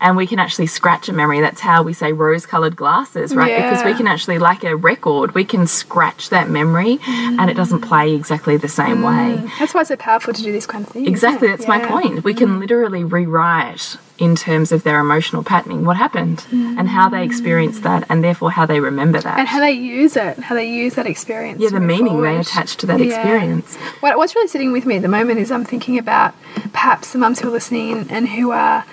[0.00, 1.40] And we can actually scratch a memory.
[1.40, 3.56] That's how we say rose colored glasses, right?
[3.62, 7.80] Because we can actually, like a record, we can scratch that memory and it doesn't
[7.80, 7.88] mm.
[7.88, 9.06] play exactly the same mm.
[9.06, 9.50] way.
[9.58, 11.06] That's why it's so powerful to do this kind of thing.
[11.06, 12.24] Exactly, that's my point.
[12.24, 17.22] We can literally rewrite in terms of their emotional patterning what happened and how they
[17.24, 19.38] experienced that and therefore how they remember that.
[19.38, 21.60] And how they use it, how they use that experience.
[21.62, 23.06] yeah, the meaning they attach to that Yeah.
[23.06, 23.76] experience.
[24.00, 26.34] What, what's really sitting with me at the moment is I'm thinking about
[26.72, 28.84] perhaps the mums who are listening and who are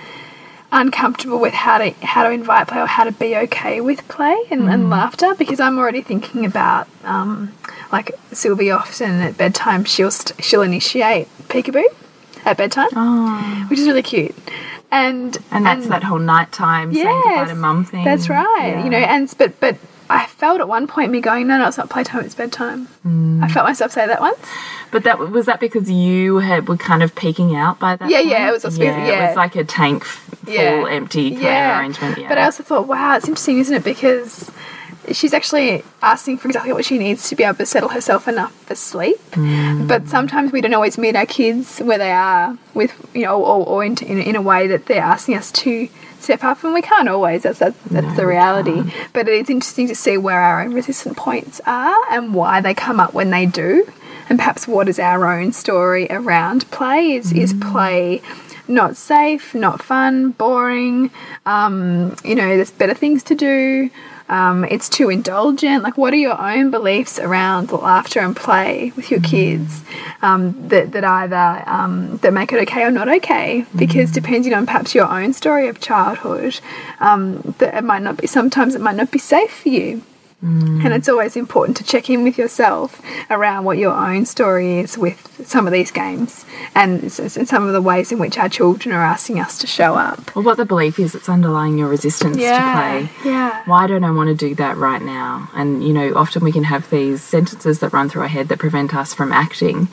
[0.72, 4.36] uncomfortable with how to how to invite play or how to be okay with play
[4.52, 4.74] and, Mm.
[4.74, 7.54] and laughter because I'm already thinking about um,
[7.92, 11.84] like Sylvie often at bedtime she'll st- she'll initiate peekaboo
[12.44, 13.66] at bedtime, Oh.
[13.70, 14.36] which is really cute.
[14.96, 18.06] And And that's that whole nighttime saying goodbye to mum thing.
[18.06, 18.68] That's right.
[18.76, 18.84] Yeah.
[18.84, 19.78] You know, and but but
[20.10, 22.88] I felt at one point me going, no, no, it's not playtime, it's bedtime.
[23.06, 23.44] Mm.
[23.44, 24.38] I felt myself say that once.
[24.92, 28.10] But that was that because you had were kind of peeking out by that.
[28.10, 28.30] Yeah, point?
[28.30, 29.24] yeah, it was yeah, yeah.
[29.24, 30.86] It was like a tank full Yeah.
[30.90, 31.80] empty Yeah.
[31.80, 32.18] arrangement.
[32.20, 32.30] Yeah.
[32.30, 33.84] But I also thought, wow, it's interesting, isn't it?
[33.84, 34.52] Because
[35.12, 38.54] she's actually asking for exactly what she needs to be able to settle herself enough
[38.65, 39.20] for sleep.
[39.32, 39.88] Mm.
[39.88, 43.65] But sometimes we don't always meet our kids where they are with, you know, or,
[43.68, 45.88] or in, in, in a way that they're asking us to
[46.20, 47.44] step up, and we can't always.
[47.44, 48.91] That's that's, that's No, the reality.
[49.13, 52.74] But it is interesting to see where our own resistant points are and why they
[52.74, 53.88] come up when they do,
[54.28, 57.12] and perhaps what is our own story around play.
[57.13, 57.72] Is is Mm.
[57.72, 58.22] play
[58.68, 61.12] not safe, not fun, boring?
[61.46, 63.91] Um, you know, there's better things to do.
[64.28, 65.84] Um, it's too indulgent.
[65.84, 69.84] Like, what are your own beliefs around laughter and play with your kids
[70.22, 73.66] um, that, that either um, that make it okay or not okay?
[73.76, 76.60] Because depending on perhaps your own story of childhood,
[77.00, 78.28] um, that it might not be.
[78.28, 80.02] Sometimes it might not be safe for you.
[80.46, 84.96] And it's always important to check in with yourself around what your own story is
[84.96, 88.38] with some of these games and, s- s- and some of the ways in which
[88.38, 90.36] our children are asking us to show up.
[90.36, 93.10] Well, what the belief is that's underlying your resistance to play.
[93.32, 93.64] Yeah.
[93.66, 95.50] Why don't I want to do that right now?
[95.56, 98.60] And, you know, often we can have these sentences that run through our head that
[98.60, 99.88] prevent us from acting,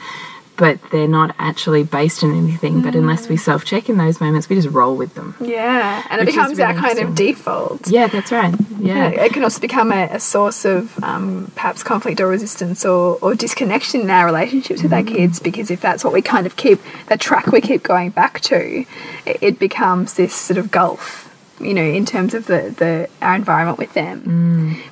[0.57, 2.83] but they're not actually based in anything.
[2.83, 5.35] But unless we self check in those moments, we just roll with them.
[5.41, 6.05] Yeah.
[6.11, 7.88] And it becomes our kind of default.
[7.88, 8.55] Yeah, that's right.
[8.79, 9.23] Yeah, Yeah.
[9.25, 13.35] it can also become a, a source of um, perhaps conflict or resistance or, or
[13.35, 16.81] disconnection in our relationships with our kids because if that's what we kind of keep,
[17.09, 18.85] the track we keep going back to,
[19.27, 21.21] it, it becomes this sort of gulf,
[21.62, 24.20] you know, in terms of the, the our environment with them,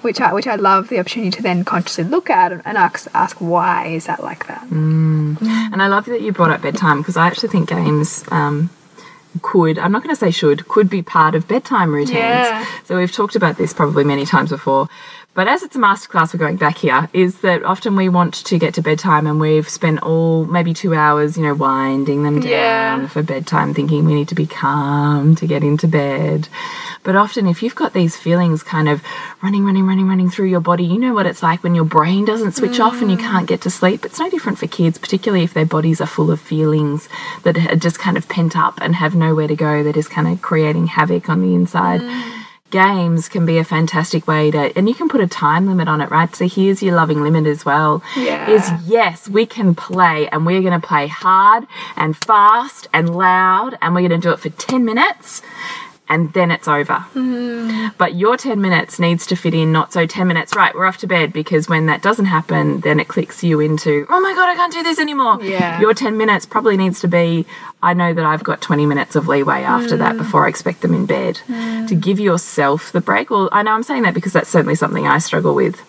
[0.02, 3.37] which I which I love the opportunity to then consciously look at and ask ask
[3.40, 4.62] why is that like that?
[5.72, 8.70] And I love that you brought up bedtime because I actually think games um,
[9.42, 12.18] could, I'm not going to say should, could be part of bedtime routines.
[12.18, 12.66] Yeah.
[12.85, 14.88] So we've talked about this probably many times before.
[15.32, 18.58] But as it's a masterclass, we're going back here, is that often we want to
[18.58, 22.50] get to bedtime and we've spent all maybe two hours, you know, winding them down
[22.50, 23.06] Yeah.
[23.06, 26.48] for bedtime, thinking we need to be calm to get into bed.
[27.04, 29.02] But often, if you've got these feelings kind of
[29.40, 32.24] running, running, running, running through your body, you know what it's like when your brain
[32.24, 33.20] doesn't switch off and you mm.
[33.22, 34.04] can't get to sleep.
[34.04, 37.08] It's no different for kids, particularly if their bodies are full of feelings
[37.44, 40.28] that are just kind of pent up and have nowhere to go, that is kind
[40.28, 42.00] of creating havoc on the inside.
[42.00, 42.39] Mm.
[42.70, 46.00] Games can be a fantastic way to, and you can put a time limit on
[46.00, 46.35] it, right?
[46.35, 48.02] So here's your loving limit as well.
[48.16, 48.48] Yeah.
[48.48, 53.76] Is yes, we can play and we're going to play hard and fast and loud
[53.83, 55.42] and we're going to do it for 10 minutes
[56.11, 57.05] and then it's over.
[57.14, 57.96] Mm-hmm.
[57.96, 60.99] But your 10 minutes needs to fit in, not so 10 minutes, right, we're off
[60.99, 64.49] to bed, because when that doesn't happen, then it clicks you into, oh my God,
[64.49, 65.42] I can't do this anymore.
[65.42, 65.81] Yeah.
[65.81, 67.46] Your 10 minutes probably needs to be,
[67.83, 70.18] I know that I've got 20 minutes of leeway after that mm.
[70.18, 71.40] before I expect them in bed.
[71.46, 71.88] Mm.
[71.88, 73.31] To give yourself the break.
[73.31, 75.81] Well, I know I'm saying that because that's certainly something I struggle with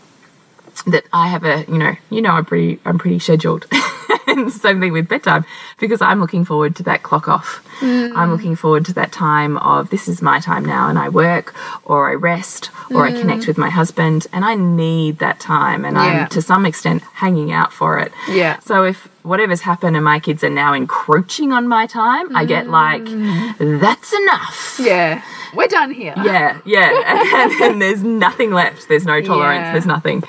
[0.88, 3.68] that I have a, you know, you know, I'm pretty, I'm pretty scheduled.
[4.28, 5.46] and same thing with bedtime
[5.80, 7.66] because I'm looking forward to that clock off.
[7.82, 8.32] I'm mm.
[8.32, 12.10] looking forward to that time of this is my time now and I work or
[12.10, 13.48] I rest or I connect mm.
[13.48, 16.04] with my husband and I need that time and Yeah.
[16.04, 18.12] I'm to some extent hanging out for it.
[18.30, 18.60] Yeah.
[18.60, 22.70] So if whatever's happened and my kids are now encroaching on my time, I get
[22.70, 23.80] like, mm.
[23.80, 24.80] that's enough.
[24.80, 25.24] Yeah.
[25.54, 26.14] We're done here.
[26.18, 27.04] Yeah, yeah.
[27.36, 28.88] and, and there's nothing left.
[28.88, 29.66] There's no tolerance.
[29.66, 29.72] Yeah.
[29.74, 30.24] There's nothing.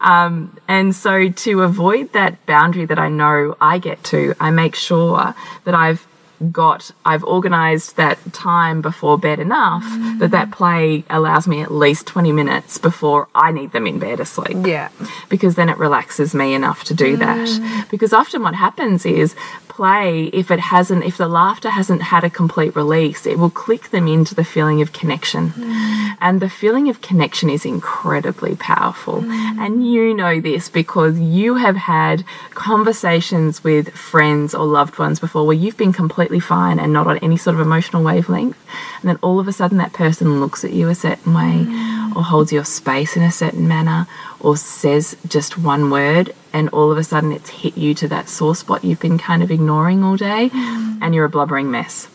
[0.00, 4.74] Um, and so to avoid that boundary that I know I get to, I make
[4.74, 5.34] sure
[5.64, 6.06] that I've
[6.50, 10.18] got I've organized that time before bed enough mm.
[10.20, 14.20] that that play allows me at least 20 minutes before I need them in bed
[14.20, 14.88] asleep Yeah.
[15.28, 17.20] because then it relaxes me enough to do mm.
[17.20, 17.88] that.
[17.90, 19.34] Because often what happens is
[19.78, 23.90] play, if it hasn't, if the laughter hasn't had a complete release, it will click
[23.90, 25.50] them into the feeling of connection.
[25.50, 26.16] Mm.
[26.20, 29.24] And the feeling of connection is incredibly powerful.
[29.28, 32.24] And you know this because you have had
[32.54, 37.18] conversations with friends or loved ones before where you've been completely fine and not on
[37.18, 38.58] any sort of emotional wavelength.
[39.00, 41.66] And then all of a sudden that person looks at you a certain way
[42.14, 44.06] or holds your space in a certain manner
[44.38, 48.28] or says just one word and all of a sudden it's hit you to that
[48.28, 50.98] sore spot you've been kind of ignoring all day mm.
[51.00, 52.08] and you're a blubbering mess.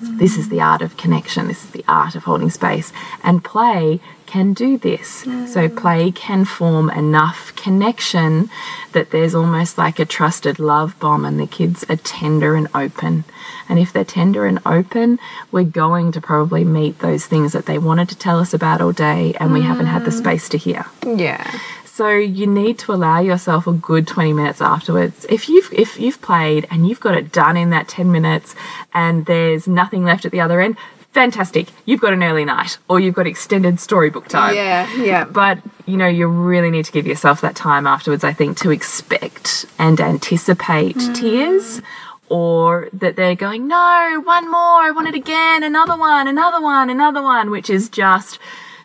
[0.00, 1.48] This is the art of connection.
[1.48, 2.92] This is the art of holding space.
[3.24, 5.08] And play can do this.
[5.08, 5.76] So, mm.
[5.76, 8.48] play can form enough connection
[8.92, 13.24] that there's almost like a trusted love bomb, and the kids are tender and open.
[13.68, 15.18] And if they're tender and open,
[15.52, 18.92] we're going to probably meet those things that they wanted to tell us about all
[18.92, 20.18] day, and we haven't had the mm.
[20.18, 20.86] space to hear.
[21.04, 21.44] Yeah.
[21.98, 25.26] So you need to allow yourself a good 20 minutes afterwards.
[25.28, 28.54] If you've if you've played and you've got it done in that 10 minutes
[28.94, 30.76] and there's nothing left at the other end,
[31.10, 31.66] fantastic.
[31.86, 34.54] You've got an early night or you've got extended storybook time.
[34.54, 34.88] Yeah.
[34.94, 35.24] Yeah.
[35.24, 38.70] But you know, you really need to give yourself that time afterwards, I think, to
[38.70, 41.14] expect and anticipate mm.
[41.16, 41.82] tears.
[42.30, 46.90] Or that they're going, no, one more, I want it again, another one, another one,
[46.90, 48.38] another one, which is just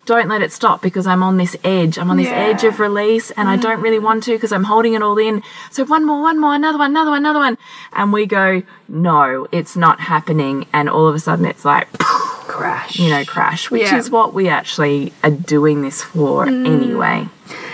[0.06, 1.98] don't let it stop because I'm on this edge.
[1.98, 2.36] I'm on this Yeah.
[2.36, 5.42] edge of release and I don't really want to because I'm holding it all in.
[5.72, 7.58] So one more, one more, another one, another one, another one.
[7.94, 10.66] And we go, no, it's not happening.
[10.74, 13.00] And all of a sudden it's like, Crash.
[13.00, 13.98] you know, crash, which Yeah.
[13.98, 16.68] is what we actually are doing this for mm.
[16.68, 17.28] anyway.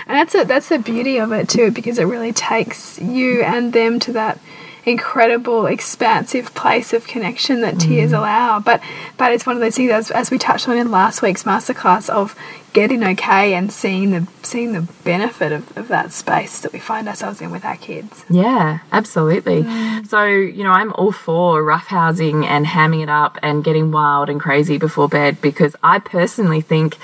[0.06, 3.72] And that's a, that's the beauty of it too, because it really takes you and
[3.72, 4.38] them to that
[4.84, 8.18] incredible, expansive place of connection that tears mm.
[8.18, 8.60] allow.
[8.60, 8.82] But
[9.16, 12.08] but it's one of those things as, as we touched on in last week's masterclass
[12.08, 12.34] of
[12.72, 17.08] getting okay and seeing the seeing the benefit of, of that space that we find
[17.08, 18.24] ourselves in with our kids.
[18.30, 19.62] Yeah, absolutely.
[19.62, 20.06] Mm.
[20.06, 24.40] So, you know, I'm all for roughhousing and hamming it up and getting wild and
[24.40, 26.96] crazy before bed because I personally think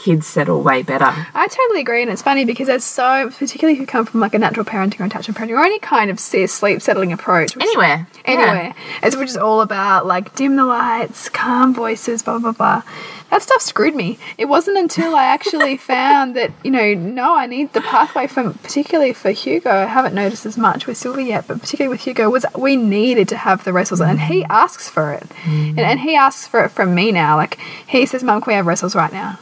[0.00, 1.04] kids settle way better.
[1.04, 4.32] I totally agree, and it's funny because there's so, particularly if you come from like
[4.32, 8.06] a natural parenting or attachment parenting or any kind of sleep settling approach, which- Anywhere.
[8.24, 8.30] Yeah.
[8.32, 12.82] anywhere, it's which is all about like dim the lights, calm voices, blah blah blah.
[13.30, 14.18] That stuff screwed me.
[14.38, 18.54] It wasn't until I actually found that you know, no, I need the pathway from
[18.54, 19.70] particularly for Hugo.
[19.70, 23.28] I haven't noticed as much with Sylvia yet, but particularly with Hugo was we needed
[23.28, 24.46] to have the wrestles, and he mm.
[24.48, 27.36] asks for it, and, and he asks for it from me now.
[27.36, 29.38] Like he says, "Mum, can we have wrestles right now?"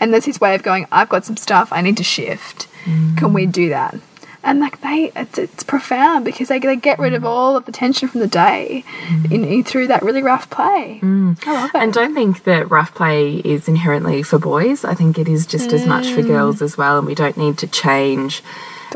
[0.00, 2.68] And that's his way of going, I've got some stuff I need to shift.
[3.16, 3.96] Can we do that?
[4.42, 7.72] And like they, it's, it's profound because they, they get rid of all of the
[7.72, 8.84] tension from the day
[9.30, 11.00] in, in- through that really rough play.
[11.02, 11.36] Mm.
[11.46, 11.78] I love it.
[11.78, 14.84] And don't think that rough play is inherently for boys.
[14.84, 16.28] I think it is just as much for mm.
[16.28, 18.42] girls as well, and we don't need to change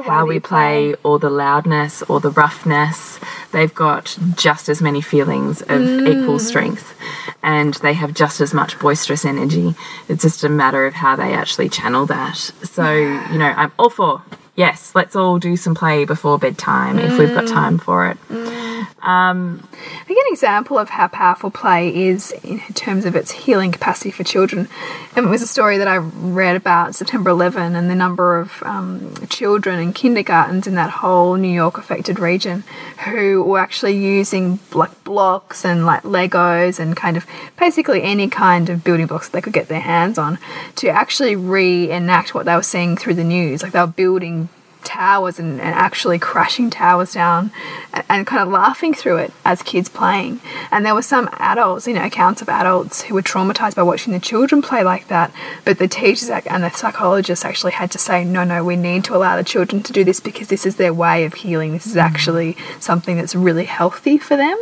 [0.04, 3.18] how we you play or the loudness or the roughness.
[3.52, 6.40] They've got just as many feelings of equal mm.
[6.40, 6.94] strength
[7.42, 9.74] and they have just as much boisterous energy.
[10.08, 12.36] It's just a matter of how they actually channel that.
[12.36, 14.22] So, you know, I'm all for
[14.56, 17.52] yes, let's all do some play before bedtime if we've got mm.
[17.52, 18.18] time for it.
[18.28, 18.71] Mm.
[19.02, 24.10] I think an example of how powerful play is in terms of its healing capacity
[24.10, 24.68] for children.
[25.16, 28.62] And it was a story that I read about September 11 and the number of
[28.62, 32.64] um, children in kindergartens in that whole New York affected region
[33.06, 37.26] who were actually using like blocks and like Legos and kind of
[37.58, 40.38] basically any kind of building blocks that they could get their hands on
[40.76, 43.62] to actually reenact what they were seeing through the news.
[43.62, 44.48] Like they were building
[44.84, 47.50] towers and, and actually crashing towers down
[47.92, 50.40] and, and kind of laughing through it as kids playing.
[50.70, 54.12] And there were some adults, you know, accounts of adults who were traumatized by watching
[54.12, 55.32] the children play like that.
[55.64, 59.16] But the teachers and the psychologists actually had to say, no, no, we need to
[59.16, 61.72] allow the children to do this because this is their way of healing.
[61.72, 62.02] This is mm.
[62.02, 64.58] actually something that's really healthy for them.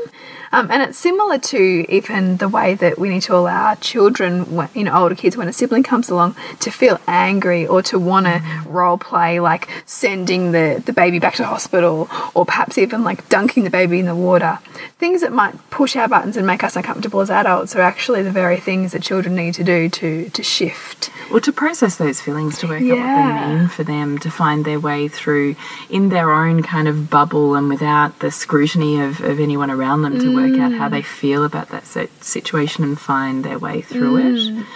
[0.52, 4.84] Um, and it's similar to even the way that we need to allow children, you
[4.84, 8.42] know, older kids, when a sibling comes along, to feel angry or to want to
[8.66, 13.62] role play, like sending the, the baby back to hospital or perhaps even like dunking
[13.62, 14.58] the baby in the water.
[14.98, 18.30] Things that might push our buttons and make us uncomfortable as adults are actually the
[18.30, 21.10] very things that children need to do to, to shift.
[21.32, 24.64] Or to process those feelings, to work out what they mean for them, to find
[24.64, 25.54] their way through
[25.88, 30.18] in their own kind of bubble and without the scrutiny of, of anyone around them
[30.18, 31.04] to work out how they mm.
[31.20, 31.86] feel about that
[32.20, 34.34] situation and find their way through it.
[34.34, 34.66] Mm.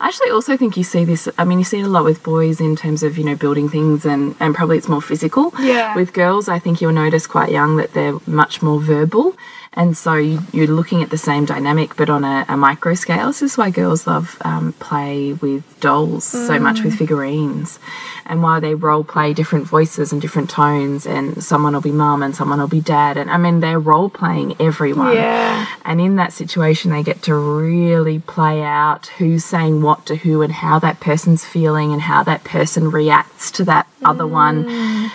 [0.00, 2.22] I actually also think you see this, I mean, you see it a lot with
[2.22, 5.52] boys in terms of, you know, building things and, and probably it's more physical.
[5.60, 5.94] Yeah.
[5.94, 9.36] With girls, I think you'll notice quite young that they're much more verbal.
[9.72, 13.28] And so you, you're looking at the same dynamic, but on a, a micro scale.
[13.28, 17.78] This is why girls love um, play with dolls so much with figurines,
[18.26, 21.06] and why they role play different voices and different tones.
[21.06, 23.16] And someone will be mum, and someone will be dad.
[23.16, 25.14] And I mean, they're role playing everyone.
[25.14, 25.66] Yeah.
[25.84, 30.42] And in that situation, they get to really play out who's saying what to who
[30.42, 34.68] and how that person's feeling and how that person reacts to that other one.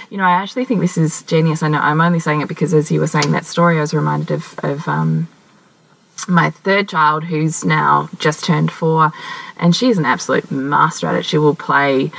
[0.10, 1.64] You know, I actually think this is genius.
[1.64, 3.93] I know I'm only saying it because as you were saying that story, I was
[3.93, 5.28] reminded of, of um,
[6.28, 9.12] my third child who's now just turned four,
[9.58, 11.26] and she is an absolute master at it.
[11.26, 12.12] She will play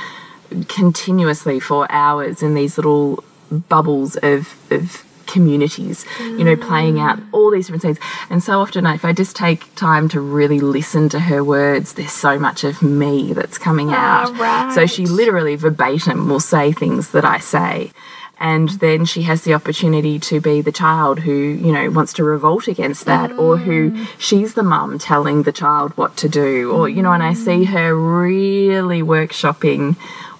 [0.67, 7.51] continuously for hours in these little bubbles of, of communities, you know, playing out all
[7.51, 7.99] these different scenes.
[8.29, 12.11] And so often, if I just take time to really listen to her words, there's
[12.11, 14.37] so much of me that's coming ah, out.
[14.37, 14.73] right.
[14.73, 17.91] So she literally verbatim will say things that I say.
[18.39, 22.23] And then she has the opportunity to be the child who, you know, wants to
[22.23, 24.07] revolt against that, or who mm.
[24.19, 27.63] she's the mum telling the child what to do, or, you know, and I see
[27.63, 29.95] her really workshopping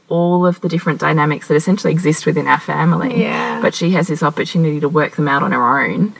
[0.10, 3.22] all of the different dynamics that essentially exist within our family.
[3.22, 3.62] Yeah.
[3.62, 6.14] But she has this opportunity to work them out on her own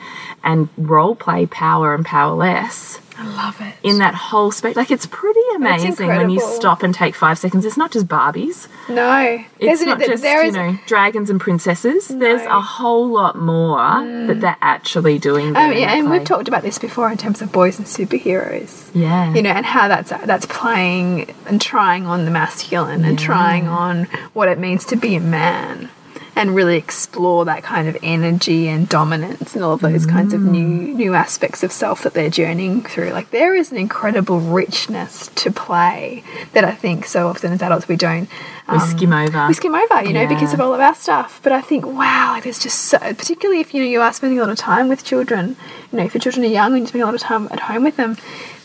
[0.44, 3.76] and role play power and powerless I love it.
[3.84, 4.76] in that whole space.
[4.76, 7.66] Like it's pretty amazing when you stop and take five seconds.
[7.66, 8.68] It's not just Barbies.
[8.90, 12.08] no, It's not just there you know dragons and princesses.
[12.08, 14.28] There's a whole lot more mm.
[14.28, 15.48] that they're actually doing.
[15.48, 16.20] Um, there in yeah, and play.
[16.20, 18.90] we've talked about this before in terms of boys and superheroes.
[18.94, 19.34] Yeah.
[19.34, 24.06] You know, and how that's that's playing and trying on the masculine and trying on
[24.34, 25.90] what it means to be a man.
[26.38, 30.42] And really explore that kind of energy and dominance and all of those kinds of
[30.42, 33.10] new new aspects of self that they're journeying through.
[33.10, 36.24] Like there is an incredible richness to play
[36.54, 38.30] that I think so often as adults we don't
[38.70, 39.48] we um, skim over.
[39.48, 41.40] we skim over, you know, because of all of our stuff.
[41.42, 44.40] But I think, wow, like there's just so, particularly if you know you are spending
[44.40, 45.56] a lot of time with children,
[45.92, 47.62] you know, if your children are young and you're spending a lot of time at
[47.62, 48.18] home with them,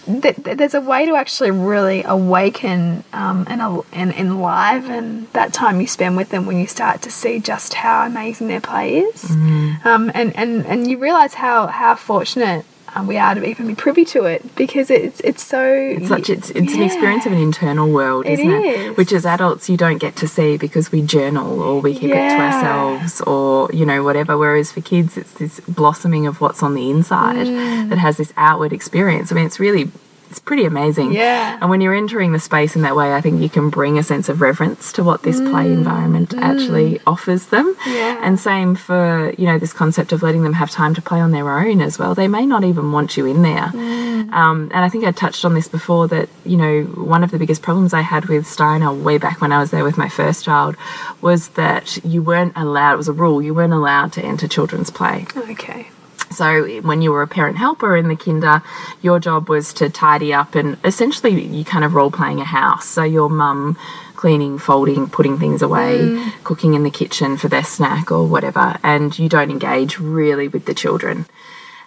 [0.06, 3.60] th th- there's a way to actually really awaken um, and,
[3.92, 8.06] and enliven that time you spend with them when you start to see just how
[8.06, 9.86] amazing their play is, Mm.
[9.86, 12.64] um, and and and you realize how how fortunate.
[12.94, 16.28] Um, we are to even be privy to it because it's it's so It's such
[16.28, 18.96] it's it's an experience of an internal world, isn't it, is.
[18.98, 22.14] Which as adults you don't get to see because we journal or we keep it
[22.14, 24.36] to ourselves or you know whatever.
[24.36, 27.88] Whereas for kids, it's this blossoming of what's on the inside Mm.
[27.88, 29.32] that has this outward experience.
[29.32, 29.90] I mean, it's really
[30.32, 31.12] it's pretty amazing.
[31.12, 31.58] Yeah.
[31.60, 34.02] And when you're entering the space in that way, I think you can bring a
[34.02, 37.74] sense of reverence to what this play environment actually offers them.
[37.74, 37.94] Mm.
[37.94, 38.20] Yeah.
[38.22, 41.32] And same for, you know, this concept of letting them have time to play on
[41.32, 42.14] their own as well.
[42.14, 43.68] They may not even want you in there.
[43.74, 44.32] Mm.
[44.32, 47.38] Um, and I think I touched on this before that, you know, one of the
[47.38, 50.46] biggest problems I had with Steiner way back when I was there with my first
[50.46, 50.76] child
[51.20, 54.88] was that you weren't allowed, it was a rule, you weren't allowed to enter children's
[54.88, 55.26] play.
[55.36, 55.88] okay.
[56.32, 58.62] So when you were a parent helper in the kinder,
[59.00, 62.86] your job was to tidy up and essentially you kind of role playing a house.
[62.86, 63.76] So your mum
[64.22, 66.32] cleaning, folding, putting things away, mm.
[66.44, 70.64] cooking in the kitchen for their snack or whatever, and you don't engage really with
[70.64, 71.26] the children.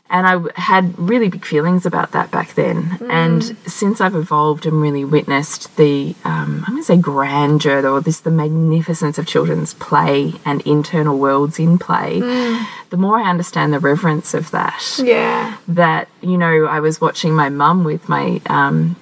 [0.07, 2.99] And I had really big feelings about that back then.
[3.09, 8.01] And since I've evolved and really witnessed the, um, I'm going to say grandeur or
[8.01, 12.19] this, the magnificence of children's play and internal worlds in play,
[12.91, 14.99] the more I understand the reverence of that.
[15.03, 15.57] Yeah.
[15.67, 18.95] That, you know, I was watching my mum with my, um,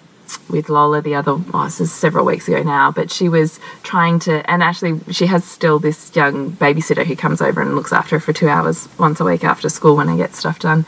[0.49, 4.19] with Lola the other, well, this is several weeks ago now, but she was trying
[4.19, 8.15] to, and actually she has still this young babysitter who comes over and looks after
[8.15, 10.85] her for two hours once a week after school when I get stuff done.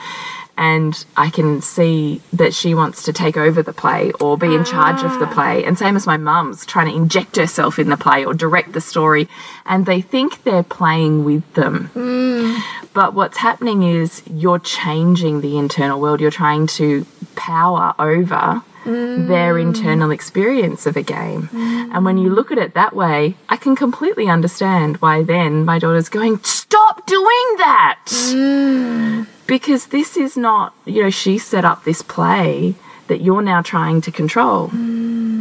[0.57, 4.63] And I can see that she wants to take over the play or be in
[4.63, 5.33] charge of the ah.
[5.33, 5.65] play.
[5.65, 8.79] And same as my mum's trying to inject herself in the play or direct the
[8.79, 9.27] story.
[9.65, 11.87] And they think they're playing with them.
[11.93, 12.55] Hmm.
[12.93, 16.21] But what's happening is you're changing the internal world.
[16.21, 21.49] You're trying to power over their internal experience of a game.
[21.53, 25.79] And when you look at it that way, I can completely understand why then my
[25.79, 29.25] daughter's going, Stop doing that!
[29.47, 32.75] because this is not, you know, she set up this play
[33.07, 34.69] that you're now trying to control.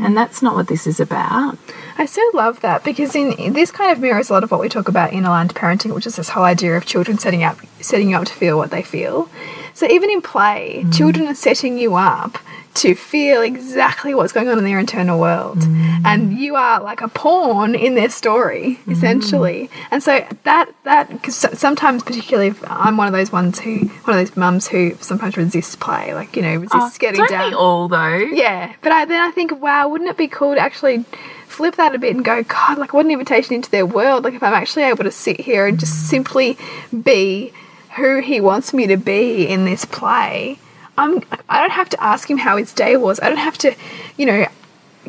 [0.04, 1.56] And that's not what this is about.
[1.96, 4.60] I so love that because in, in this kind of mirrors a lot of what
[4.60, 7.58] we talk about in aligned parenting, which is this whole idea of children setting up
[7.80, 9.30] setting you up to feel what they feel.
[9.72, 10.94] So even in play, mm.
[10.94, 12.38] children are setting you up
[12.74, 15.58] to feel exactly what's going on in their internal world.
[15.58, 16.02] Mm.
[16.04, 18.92] And you are like a pawn in their story, mm.
[18.92, 19.70] essentially.
[19.92, 24.18] And so that, that, because sometimes, particularly if I'm one of those ones who, one
[24.18, 27.50] of those mums who sometimes resist play, like, you know, resists oh, getting Don't down.
[27.50, 28.16] we all though?
[28.16, 31.04] Yeah, but I, then I think, wow, wouldn't it be cool to actually
[31.46, 34.24] flip that a bit and go, God, like what an invitation into their world.
[34.24, 36.58] Like if I'm actually able to sit here and just simply
[37.02, 37.52] be
[37.96, 40.58] who he wants me to be in this play,
[40.96, 41.22] I'm.
[41.48, 43.20] I don't have to ask him how his day was.
[43.20, 43.74] I don't have to,
[44.16, 44.46] you know,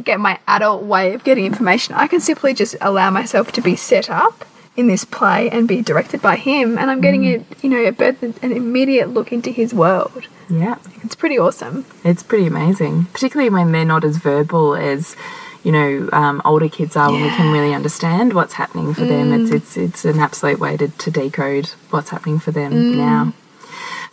[0.03, 1.95] get my adult way of getting information.
[1.95, 5.81] I can simply just allow myself to be set up in this play and be
[5.81, 7.41] directed by him, and I'm getting mm.
[7.41, 10.27] a, you know, a birth, an immediate look into his world.
[10.49, 10.77] Yeah.
[11.03, 11.85] It's pretty awesome.
[12.03, 15.15] It's pretty amazing, particularly when they're not as verbal as
[15.63, 17.11] you know um, older kids are.
[17.11, 19.55] When we can really understand what's happening for them, it's mm.
[19.55, 23.25] it's it's an absolute way to, to decode what's happening for them now.
[23.25, 23.33] Mm.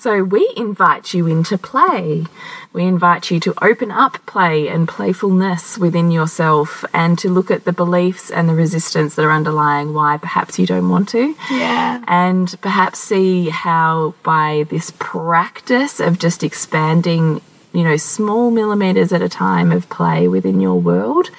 [0.02, 2.26] So we invite you into play.
[2.72, 7.66] We invite you to open up play and playfulness within yourself and to look at
[7.66, 12.02] the beliefs and the resistance that are underlying why perhaps you don't want to Yeah.
[12.08, 17.40] and perhaps see how by this practice of just expanding,
[17.72, 21.30] you know, small millimeters at a time of play within your world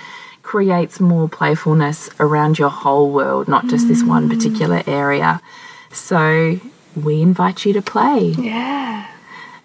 [0.41, 4.33] creates more playfulness around your whole world, not just this one mm.
[4.33, 5.41] particular area.
[5.91, 6.61] So
[6.95, 8.35] we invite you to play.
[8.37, 9.07] Yeah.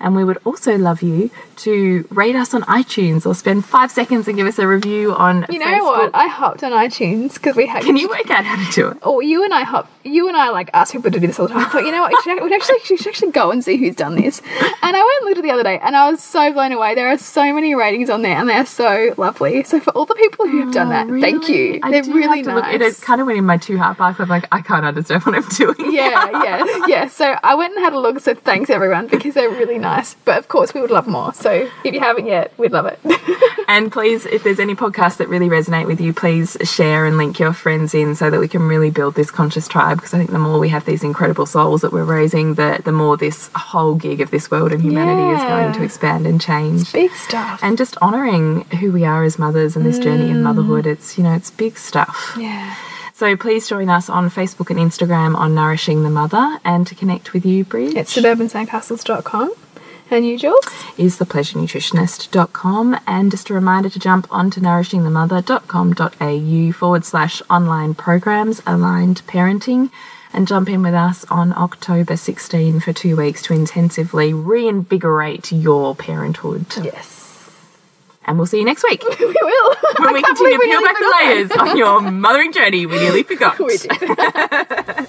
[0.00, 4.28] And we would also love you to rate us on iTunes or spend five seconds
[4.28, 5.82] and give us a review on You know Facebook.
[5.82, 6.10] what?
[6.14, 7.82] I hopped on iTunes because we had.
[7.82, 8.98] Can you work out how to do it?
[9.02, 9.90] Oh, you and I hop.
[10.04, 11.66] You and I like ask people to do this all the time.
[11.66, 12.12] I thought, you know what?
[12.12, 14.40] We should, we'd actually, we should actually go and see who's done this.
[14.40, 16.94] And I went and looked at the other day, and I was so blown away.
[16.94, 19.64] There are so many ratings on there, and they are so lovely.
[19.64, 21.80] So for all the people who have done that, oh, thank you.
[21.82, 22.74] I They're do really have to look- nice.
[22.76, 24.20] It, it kind of went in my two heart box.
[24.20, 25.92] I'm like, I can't understand what I'm doing.
[25.92, 27.08] yeah, yeah, yeah.
[27.08, 28.20] So I went and had a look.
[28.20, 29.87] So thanks everyone because they're really nice.
[30.24, 31.32] But of course, we would love more.
[31.34, 32.98] So if you haven't yet, we'd love it.
[33.68, 37.38] And please, if there's any podcasts that really resonate with you, please share and link
[37.38, 39.98] your friends in so that we can really build this conscious tribe.
[39.98, 42.92] Because I think the more we have these incredible souls that we're raising, the the
[42.92, 46.90] more this whole gig of this world and humanity is going to expand and change.
[46.94, 47.60] Big stuff.
[47.62, 50.42] And just honoring who we are as mothers and this journey of mm.
[50.44, 52.34] motherhood, it's you know it's big stuff.
[52.38, 52.74] yeah.
[53.12, 57.32] So please join us on Facebook and Instagram on Nourishing the Mother, and to connect
[57.32, 57.96] with you, Bridge.
[57.96, 59.52] It's suburbansandcastles.com.
[60.10, 60.64] And you, Jules?
[60.96, 69.20] is thepleasurenutritionist.com and just a reminder to jump onto nourishingthemother.com.au forward slash online programs aligned
[69.26, 69.90] parenting
[70.32, 75.94] and jump in with us on October 16 for two weeks to intensively reinvigorate your
[75.94, 76.64] parenthood.
[76.82, 77.16] Yes.
[78.24, 79.74] And we'll see you next week We will.
[79.98, 83.22] when we can't continue to peel back the layers on your mothering journey we nearly
[83.22, 83.58] forgot.
[83.64, 85.08] We did.